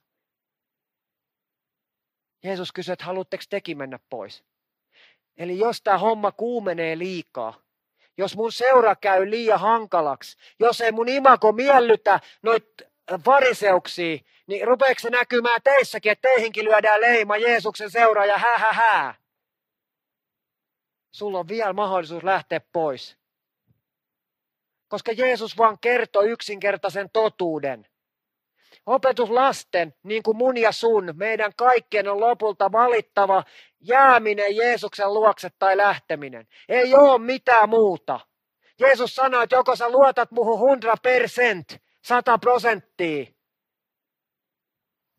[2.43, 4.43] Jeesus kysyi, että haluatteko teki mennä pois?
[5.37, 7.61] Eli jos tämä homma kuumenee liikaa,
[8.17, 12.65] jos mun seura käy liian hankalaksi, jos ei mun imako miellytä noit
[13.25, 14.17] fariseuksia,
[14.47, 19.15] niin rupeeko se näkymään teissäkin, että teihinkin lyödään leima Jeesuksen seuraaja, hä hä hä.
[21.15, 23.17] Sulla on vielä mahdollisuus lähteä pois
[24.87, 27.87] koska Jeesus vaan kertoi yksinkertaisen totuuden.
[28.85, 33.43] Opetuslasten, niin kuin mun ja sun, meidän kaikkien on lopulta valittava
[33.79, 36.47] jääminen Jeesuksen luokse tai lähteminen.
[36.69, 38.19] Ei ole mitään muuta.
[38.79, 43.25] Jeesus sanoi, että joko sä luotat muuhun 100 percent, 100 prosenttia,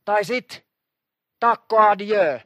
[0.05, 0.67] tai sit
[1.41, 2.39] takko adieu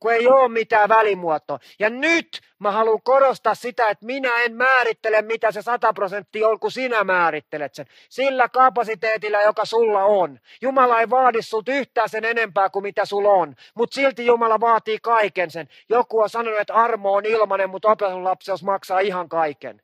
[0.00, 1.58] kun ei ole mitään välimuotoa.
[1.78, 6.60] Ja nyt mä haluan korostaa sitä, että minä en määrittele, mitä se 100 prosenttia on,
[6.60, 7.86] kun sinä määrittelet sen.
[8.08, 10.38] Sillä kapasiteetilla, joka sulla on.
[10.62, 13.56] Jumala ei vaadi sulta yhtään sen enempää kuin mitä sulla on.
[13.74, 15.68] Mutta silti Jumala vaatii kaiken sen.
[15.88, 19.82] Joku on sanonut, että armo on ilmanen, mutta opetuslapseus maksaa ihan kaiken.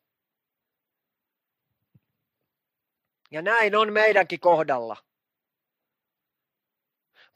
[3.31, 5.06] Ja näin on meidänkin kohdalla.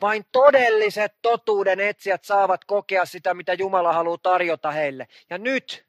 [0.01, 5.09] Vain todelliset totuuden etsijät saavat kokea sitä, mitä Jumala haluaa tarjota heille.
[5.31, 5.87] Ja nyt,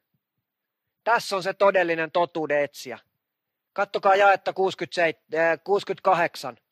[1.03, 2.99] tässä on se todellinen totuuden etsijä.
[3.73, 6.57] Kattokaa jaetta 67, 68.
[6.57, 6.63] Äh,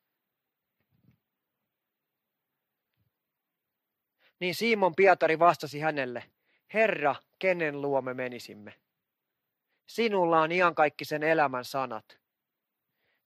[4.39, 6.23] niin Simon Pietari vastasi hänelle,
[6.73, 8.73] Herra, kenen luo me menisimme?
[9.87, 12.18] Sinulla on iankaikkisen elämän sanat.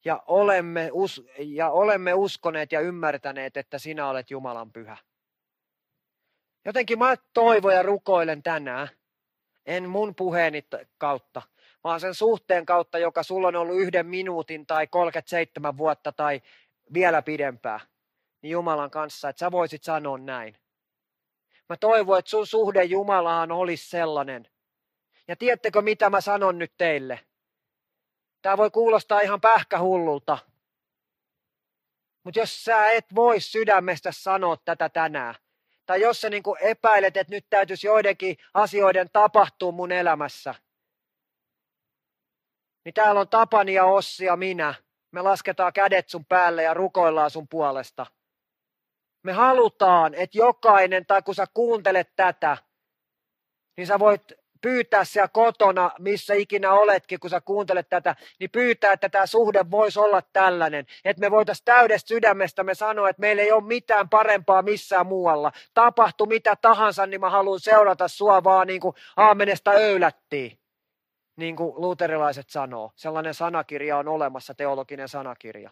[0.05, 4.97] Ja olemme, us- ja olemme uskoneet ja ymmärtäneet, että sinä olet Jumalan pyhä.
[6.65, 8.87] Jotenkin mä toivon ja rukoilen tänään,
[9.65, 10.65] en mun puheeni
[10.97, 11.41] kautta,
[11.83, 16.41] vaan sen suhteen kautta, joka sulla on ollut yhden minuutin tai 37 vuotta tai
[16.93, 17.79] vielä pidempää,
[18.41, 20.57] niin Jumalan kanssa, että sä voisit sanoa näin.
[21.69, 24.47] Mä toivon, että sun suhde Jumalaan olisi sellainen.
[25.27, 27.19] Ja tiedättekö, mitä mä sanon nyt teille?
[28.43, 30.37] Tämä voi kuulostaa ihan pähkähullulta.
[32.23, 35.35] Mutta jos sä et voi sydämestä sanoa tätä tänään,
[35.85, 40.55] tai jos sä niin epäilet, että nyt täytyisi joidenkin asioiden tapahtua mun elämässä,
[42.85, 44.73] niin täällä on Tapani ja Ossi ja minä.
[45.11, 48.05] Me lasketaan kädet sun päälle ja rukoillaan sun puolesta.
[49.23, 52.57] Me halutaan, että jokainen, tai kun sä kuuntelet tätä,
[53.77, 58.93] niin sä voit pyytää siellä kotona, missä ikinä oletkin, kun sä kuuntelet tätä, niin pyytää,
[58.93, 60.85] että tämä suhde voisi olla tällainen.
[61.05, 65.51] Että me voitaisiin täydestä sydämestä me sanoa, että meillä ei ole mitään parempaa missään muualla.
[65.73, 70.59] Tapahtu mitä tahansa, niin mä haluan seurata sua vaan niin kuin aamenesta öylättiin.
[71.35, 72.91] Niin kuin luterilaiset sanoo.
[72.95, 75.69] Sellainen sanakirja on olemassa, teologinen sanakirja.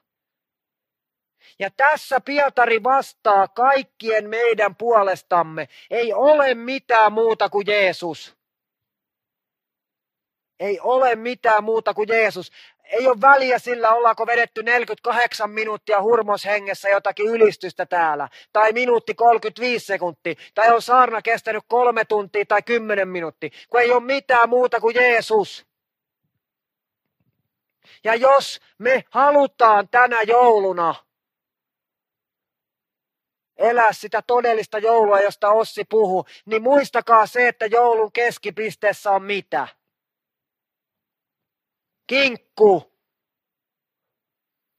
[1.59, 5.67] Ja tässä Pietari vastaa kaikkien meidän puolestamme.
[5.89, 8.40] Ei ole mitään muuta kuin Jeesus.
[10.61, 12.51] Ei ole mitään muuta kuin Jeesus.
[12.83, 18.29] Ei ole väliä sillä, ollaanko vedetty 48 minuuttia hurmoshengessä jotakin ylistystä täällä.
[18.53, 20.33] Tai minuutti 35 sekuntia.
[20.53, 23.49] Tai on saarna kestänyt kolme tuntia tai kymmenen minuuttia.
[23.69, 25.65] Kun ei ole mitään muuta kuin Jeesus.
[28.03, 30.95] Ja jos me halutaan tänä jouluna
[33.57, 39.67] elää sitä todellista joulua, josta Ossi puhuu, niin muistakaa se, että joulun keskipisteessä on mitä?
[42.11, 42.93] Kinkku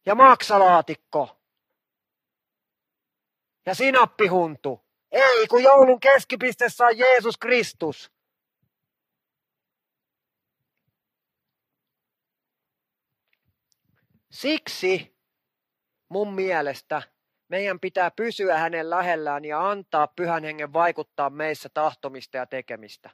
[0.06, 1.40] ja maksalaatikko
[3.66, 4.80] ja sinappihuntu.
[5.12, 8.12] Ei, kun joulun keskipisteessä on Jeesus Kristus.
[14.30, 15.16] Siksi
[16.08, 17.02] mun mielestä
[17.48, 23.10] meidän pitää pysyä hänen lähellään ja antaa pyhän hengen vaikuttaa meissä tahtomista ja tekemistä.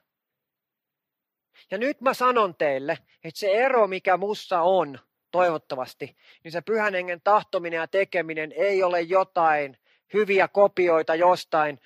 [1.71, 4.99] Ja nyt mä sanon teille, että se ero, mikä mussa on,
[5.31, 9.77] toivottavasti, niin se pyhän hengen tahtominen ja tekeminen ei ole jotain
[10.13, 11.79] hyviä kopioita jostain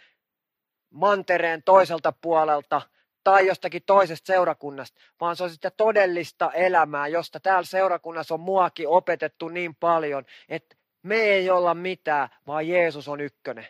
[0.89, 2.81] mantereen toiselta puolelta
[3.23, 8.87] tai jostakin toisesta seurakunnasta, vaan se on sitä todellista elämää, josta täällä seurakunnassa on muakin
[8.87, 13.67] opetettu niin paljon, että me ei olla mitään, vaan Jeesus on ykkönen.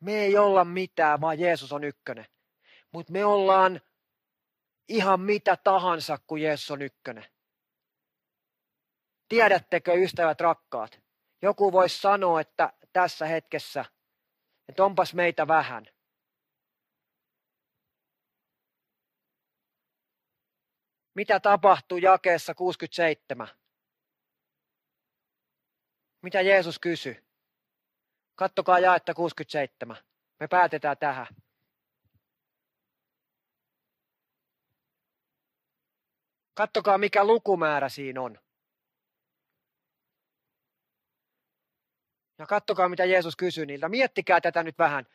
[0.00, 2.26] Me ei olla mitään, vaan Jeesus on ykkönen.
[2.92, 3.80] Mutta me ollaan
[4.88, 7.24] ihan mitä tahansa, kun Jeesus on ykkönen.
[9.28, 11.00] Tiedättekö, ystävät rakkaat,
[11.42, 13.84] joku voisi sanoa, että tässä hetkessä,
[14.68, 15.86] että onpas meitä vähän.
[21.14, 23.48] Mitä tapahtuu jakeessa 67?
[26.22, 27.24] Mitä Jeesus kysyi?
[28.34, 29.96] Kattokaa jaetta 67.
[30.40, 31.26] Me päätetään tähän.
[36.54, 38.38] Kattokaa mikä lukumäärä siinä on.
[42.38, 43.88] Ja kattokaa mitä Jeesus kysyi niiltä.
[43.88, 45.06] Miettikää tätä nyt vähän.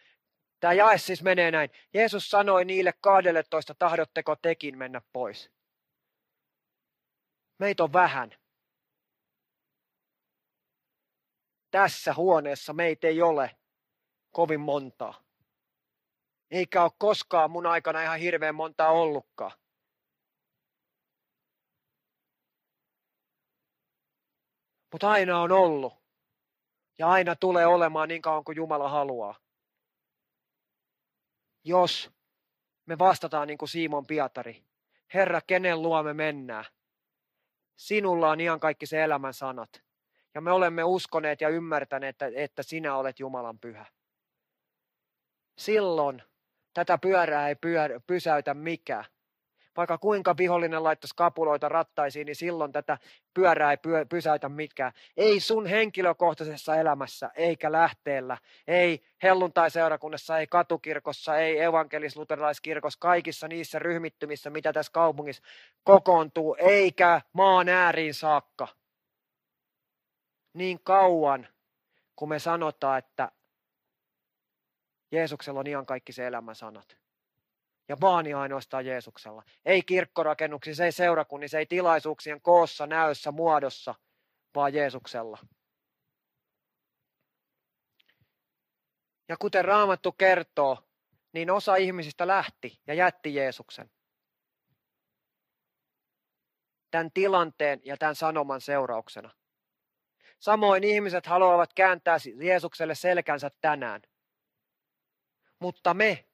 [0.59, 1.69] Tämä jae siis menee näin.
[1.93, 5.51] Jeesus sanoi niille 12, tahdotteko tekin mennä pois?
[7.59, 8.31] Meitä on vähän.
[11.71, 13.55] Tässä huoneessa meitä ei ole
[14.31, 15.23] kovin montaa.
[16.51, 19.51] Eikä ole koskaan mun aikana ihan hirveän montaa ollutkaan.
[24.95, 25.93] Mutta aina on ollut.
[26.97, 29.35] Ja aina tulee olemaan niin kauan kuin Jumala haluaa.
[31.63, 32.11] Jos
[32.85, 34.63] me vastataan niin kuin Simon Pietari.
[35.13, 36.65] Herra, kenen luo me mennään?
[37.75, 39.83] Sinulla on ihan kaikki se elämän sanat.
[40.33, 43.85] Ja me olemme uskoneet ja ymmärtäneet, että, että sinä olet Jumalan pyhä.
[45.57, 46.23] Silloin
[46.73, 49.05] tätä pyörää ei pyör, pysäytä mikään.
[49.77, 52.97] Vaikka kuinka vihollinen laittaisi kapuloita rattaisiin, niin silloin tätä
[53.33, 54.91] pyörää ei pyö, pysäytä mitkään.
[55.17, 64.49] Ei sun henkilökohtaisessa elämässä, eikä lähteellä, ei helluntai-seurakunnassa, ei katukirkossa, ei evankelis-luterilaiskirkossa, kaikissa niissä ryhmittymissä,
[64.49, 65.43] mitä tässä kaupungissa
[65.83, 68.67] kokoontuu, eikä maan ääriin saakka.
[70.53, 71.47] Niin kauan,
[72.15, 73.31] kun me sanotaan, että
[75.11, 77.04] Jeesuksella on ihan kaikki se elämän sanat.
[77.87, 79.43] Ja vaan ja ainoastaan Jeesuksella.
[79.65, 83.95] Ei kirkkorakennuksissa, ei seurakunnissa, ei tilaisuuksien koossa, näössä, muodossa,
[84.55, 85.37] vaan Jeesuksella.
[89.29, 90.77] Ja kuten Raamattu kertoo,
[91.33, 93.91] niin osa ihmisistä lähti ja jätti Jeesuksen.
[96.91, 99.31] Tämän tilanteen ja tämän sanoman seurauksena.
[100.39, 104.01] Samoin ihmiset haluavat kääntää Jeesukselle selkänsä tänään.
[105.59, 106.24] Mutta me,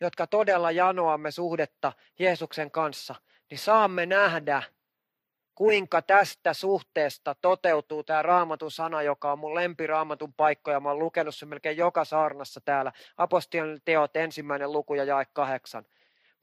[0.00, 3.14] jotka todella janoamme suhdetta Jeesuksen kanssa,
[3.50, 4.62] niin saamme nähdä,
[5.54, 10.98] kuinka tästä suhteesta toteutuu tämä raamatun sana, joka on mun lempiraamatun paikka ja mä oon
[10.98, 12.92] lukenut sen melkein joka saarnassa täällä.
[13.16, 15.84] Apostolien teot ensimmäinen luku ja jae kahdeksan.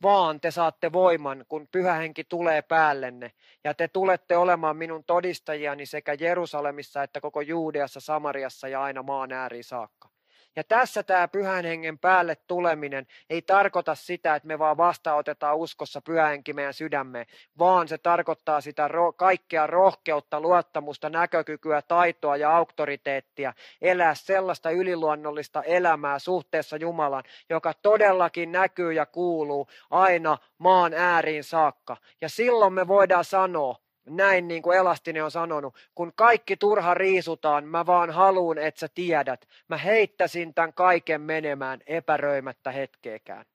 [0.01, 3.31] Vaan te saatte voiman, kun pyhä henki tulee päällenne,
[3.63, 9.31] ja te tulette olemaan minun todistajiani sekä Jerusalemissa että koko Juudeassa, Samariassa ja aina maan
[9.31, 10.12] ääriin saakka.
[10.55, 16.01] Ja tässä tämä pyhän hengen päälle tuleminen ei tarkoita sitä, että me vaan vastaanotetaan uskossa
[16.01, 17.25] pyhä henki meidän sydämeen,
[17.59, 25.63] vaan se tarkoittaa sitä ro- kaikkea rohkeutta, luottamusta, näkökykyä, taitoa ja auktoriteettia, elää sellaista yliluonnollista
[25.63, 31.97] elämää suhteessa Jumalan, joka todellakin näkyy ja kuuluu aina maan ääriin saakka.
[32.21, 37.65] Ja silloin me voidaan sanoa, näin niin kuin Elastinen on sanonut, kun kaikki turha riisutaan,
[37.65, 39.47] mä vaan haluun, että sä tiedät.
[39.67, 43.45] Mä heittäisin tämän kaiken menemään epäröimättä hetkeekään.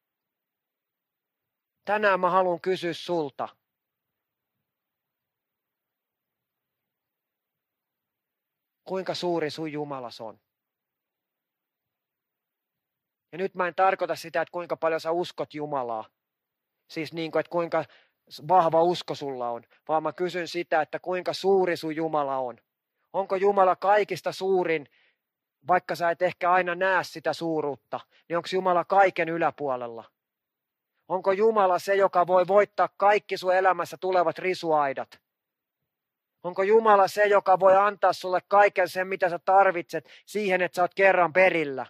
[1.84, 3.48] Tänään mä haluan kysyä sulta.
[8.84, 10.40] Kuinka suuri sun Jumalas on?
[13.32, 16.04] Ja nyt mä en tarkoita sitä, että kuinka paljon sä uskot Jumalaa.
[16.88, 17.84] Siis niin kuin, että kuinka
[18.48, 22.58] vahva usko sulla on, vaan mä kysyn sitä, että kuinka suuri sun Jumala on.
[23.12, 24.88] Onko Jumala kaikista suurin,
[25.68, 30.04] vaikka sä et ehkä aina näe sitä suuruutta, niin onko Jumala kaiken yläpuolella?
[31.08, 35.20] Onko Jumala se, joka voi voittaa kaikki sun elämässä tulevat risuaidat?
[36.42, 40.82] Onko Jumala se, joka voi antaa sulle kaiken sen, mitä sä tarvitset siihen, että sä
[40.82, 41.86] oot kerran perillä?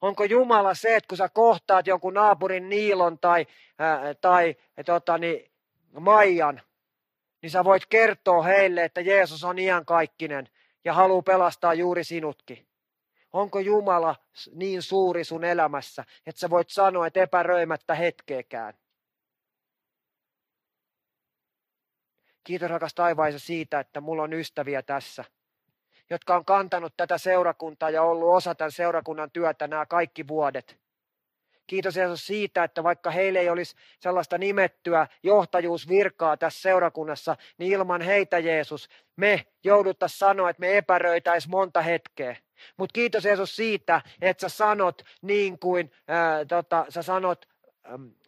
[0.00, 3.46] Onko Jumala se, että kun sä kohtaat jonkun naapurin Niilon tai,
[3.78, 4.56] ää, tai
[4.86, 5.49] tota, niin,
[5.98, 6.60] Maijan,
[7.42, 10.48] niin sä voit kertoa heille, että Jeesus on iankaikkinen
[10.84, 12.66] ja haluaa pelastaa juuri sinutkin.
[13.32, 14.16] Onko Jumala
[14.52, 18.74] niin suuri sun elämässä, että sä voit sanoa, että epäröimättä hetkeekään?
[22.44, 25.24] Kiitos rakas taivaisa siitä, että mulla on ystäviä tässä,
[26.10, 30.80] jotka on kantanut tätä seurakuntaa ja ollut osa tämän seurakunnan työtä nämä kaikki vuodet.
[31.70, 38.00] Kiitos Jeesus siitä, että vaikka heille ei olisi sellaista nimettyä johtajuusvirkaa tässä seurakunnassa, niin ilman
[38.00, 42.36] heitä Jeesus, me jouduttaisiin sanoa, että me epäröitäisiin monta hetkeä.
[42.76, 47.46] Mutta kiitos Jeesus siitä, että sä sanot niin kuin ää, tota, sä sanot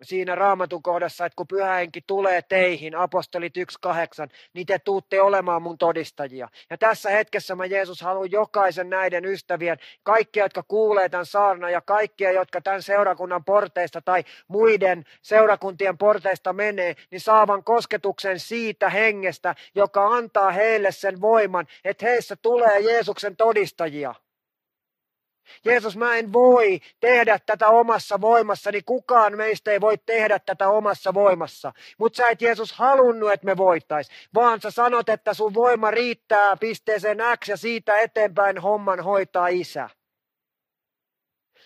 [0.03, 3.65] siinä raamatun kohdassa, että kun pyhä henki tulee teihin, apostolit 1.8,
[4.55, 6.49] niin te tuutte olemaan mun todistajia.
[6.71, 11.81] Ja tässä hetkessä mä Jeesus haluan jokaisen näiden ystävien, kaikkia, jotka kuulee tämän saarna ja
[11.81, 19.55] kaikkia, jotka tämän seurakunnan porteista tai muiden seurakuntien porteista menee, niin saavan kosketuksen siitä hengestä,
[19.75, 24.15] joka antaa heille sen voiman, että heissä tulee Jeesuksen todistajia.
[25.65, 28.83] Jeesus, mä en voi tehdä tätä omassa voimassani.
[28.83, 31.73] Kukaan meistä ei voi tehdä tätä omassa voimassa.
[31.99, 34.09] Mutta sä et Jeesus halunnut, että me voittais.
[34.35, 39.91] Vaan sä sanot, että sun voima riittää pisteeseen X ja siitä eteenpäin homman hoitaa isä.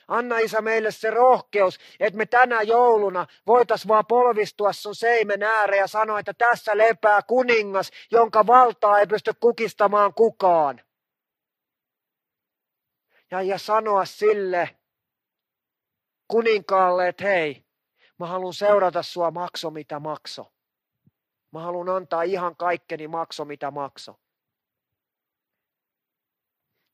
[0.09, 5.81] Anna isä meille se rohkeus, että me tänä jouluna voitais vaan polvistua sun seimen ääreen
[5.81, 10.81] ja sanoa, että tässä lepää kuningas, jonka valtaa ei pysty kukistamaan kukaan
[13.31, 14.79] ja, ja sanoa sille
[16.29, 17.67] kuninkaalle, että hei,
[18.19, 20.53] mä haluan seurata sua makso mitä makso.
[21.53, 24.21] Mä haluan antaa ihan kaikkeni makso mitä makso.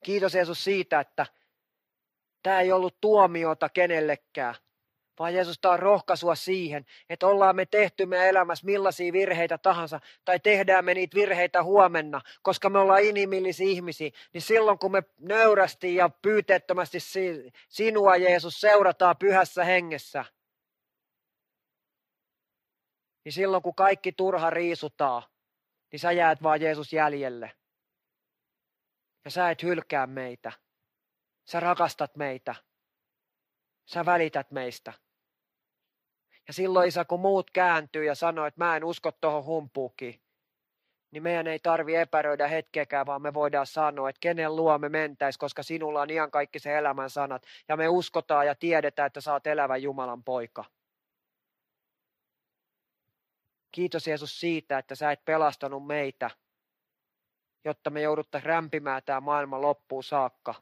[0.04, 1.26] Kiitos Jeesus siitä, että
[2.42, 4.54] tämä ei ollut tuomiota kenellekään,
[5.18, 10.40] vaan Jeesus on rohkaisua siihen, että ollaan me tehty meidän elämässä millaisia virheitä tahansa, tai
[10.40, 15.94] tehdään me niitä virheitä huomenna, koska me ollaan inhimillisiä ihmisiä, niin silloin kun me nöyrästi
[15.94, 16.98] ja pyyteettömästi
[17.68, 20.24] sinua Jeesus seurataan pyhässä hengessä,
[23.24, 25.22] niin silloin kun kaikki turha riisutaan,
[25.92, 27.52] niin sä jäät vaan Jeesus jäljelle.
[29.24, 30.52] Ja sä et hylkää meitä.
[31.44, 32.54] Sä rakastat meitä.
[33.86, 34.92] Sä välität meistä.
[36.46, 40.22] Ja silloin isä, kun muut kääntyy ja sanoo, että mä en usko tuohon humpuukin,
[41.10, 45.38] niin meidän ei tarvi epäröidä hetkeäkään, vaan me voidaan sanoa, että kenen luo me mentäis,
[45.38, 47.42] koska sinulla on ihan kaikki se elämän sanat.
[47.68, 50.64] Ja me uskotaan ja tiedetään, että sä oot elävä Jumalan poika.
[53.72, 56.30] Kiitos Jeesus siitä, että sä et pelastanut meitä,
[57.64, 60.54] jotta me jouduttaisiin rämpimään tämä maailman loppuun saakka,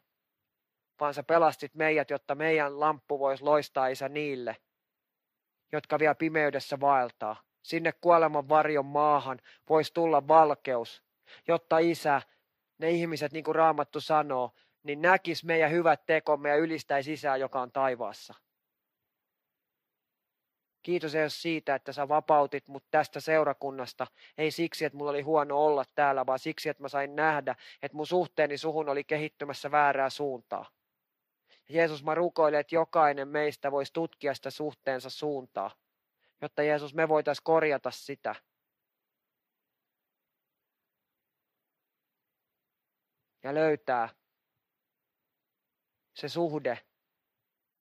[1.00, 4.56] vaan sä pelastit meidät, jotta meidän lamppu voisi loistaa isä niille,
[5.72, 7.42] jotka vielä pimeydessä vaeltaa.
[7.62, 11.02] Sinne kuoleman varjon maahan voisi tulla valkeus,
[11.48, 12.22] jotta isä,
[12.78, 14.50] ne ihmiset, niin kuin Raamattu sanoo,
[14.82, 18.34] niin näkis meidän hyvät tekomme ja ylistäisi isää, joka on taivaassa.
[20.82, 24.06] Kiitos Jeesus siitä, että sä vapautit mut tästä seurakunnasta.
[24.38, 27.96] Ei siksi, että mulla oli huono olla täällä, vaan siksi, että mä sain nähdä, että
[27.96, 30.66] mun suhteeni suhun oli kehittymässä väärää suuntaa.
[31.70, 35.70] Jeesus, mä rukoilen, että jokainen meistä voisi tutkia sitä suhteensa suuntaa,
[36.40, 38.34] jotta Jeesus, me voitaisiin korjata sitä.
[43.42, 44.08] Ja löytää
[46.14, 46.78] se suhde,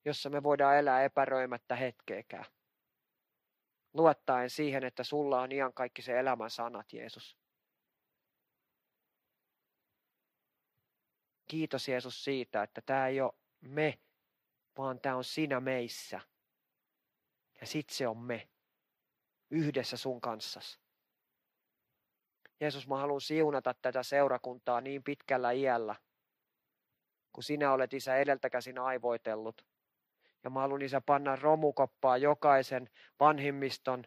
[0.05, 2.45] jossa me voidaan elää epäröimättä hetkeäkään
[3.93, 7.37] luottaen siihen, että sulla on ihan kaikki se elämän sanat, Jeesus.
[11.47, 13.99] Kiitos Jeesus siitä, että tämä ei ole me,
[14.77, 16.19] vaan tämä on sinä meissä.
[17.61, 18.49] Ja sit se on me,
[19.51, 20.79] yhdessä sun kanssas.
[22.59, 25.95] Jeesus, mä haluan siunata tätä seurakuntaa niin pitkällä iällä,
[27.33, 29.65] kun sinä olet isä edeltäkäsin aivoitellut.
[30.43, 32.89] Ja mä haluan isä panna romukoppaa jokaisen
[33.19, 34.03] vanhimmiston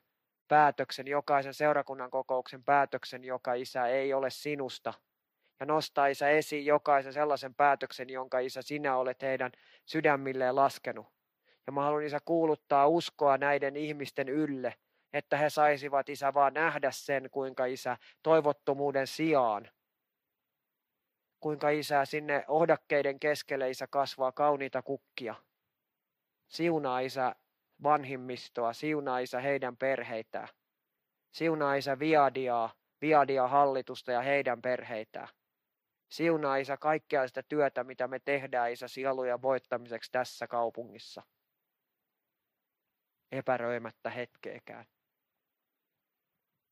[0.49, 4.95] päätöksen, jokaisen seurakunnan kokouksen päätöksen, joka isä ei ole sinusta.
[5.63, 9.53] Ja nostaa isä esiin jokaisen sellaisen päätöksen, jonka isä sinä olet heidän
[9.87, 11.07] sydämilleen laskenut.
[11.67, 14.75] Ja mä haluan isä kuuluttaa uskoa näiden ihmisten ylle,
[15.13, 19.69] että he saisivat isä vaan nähdä sen, kuinka isä toivottomuuden sijaan
[21.41, 25.35] kuinka isä sinne ohdakkeiden keskelle isä kasvaa kauniita kukkia.
[26.49, 27.35] Siunaa isä
[27.83, 30.49] vanhimmistoa, siunaa isä heidän perheitään.
[31.33, 35.29] Siunaa isä Viadiaa, Viadia hallitusta ja heidän perheitään.
[36.13, 41.23] Siunaa isä kaikkea sitä työtä, mitä me tehdään isä sielujen voittamiseksi tässä kaupungissa.
[43.33, 44.87] Epäröimättä hetkeäkään.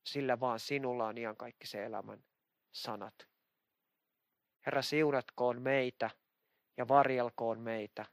[0.05, 2.23] Sillä vaan sinulla on ihan kaikki se elämän
[2.71, 3.13] sanat.
[4.65, 6.09] Herra, siunatkoon meitä
[6.77, 8.05] ja varjelkoon meitä.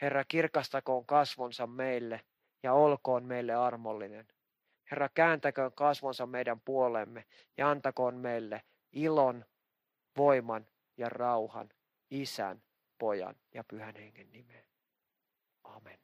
[0.00, 2.20] Herra, kirkastakoon kasvonsa meille
[2.62, 4.28] ja olkoon meille armollinen.
[4.90, 7.24] Herra, kääntäköön kasvonsa meidän puolemme
[7.56, 8.62] ja antakoon meille
[8.92, 9.44] ilon,
[10.16, 11.68] voiman ja rauhan,
[12.10, 12.62] isän,
[12.98, 14.64] pojan ja pyhän hengen nimeen.
[15.64, 15.98] Amen.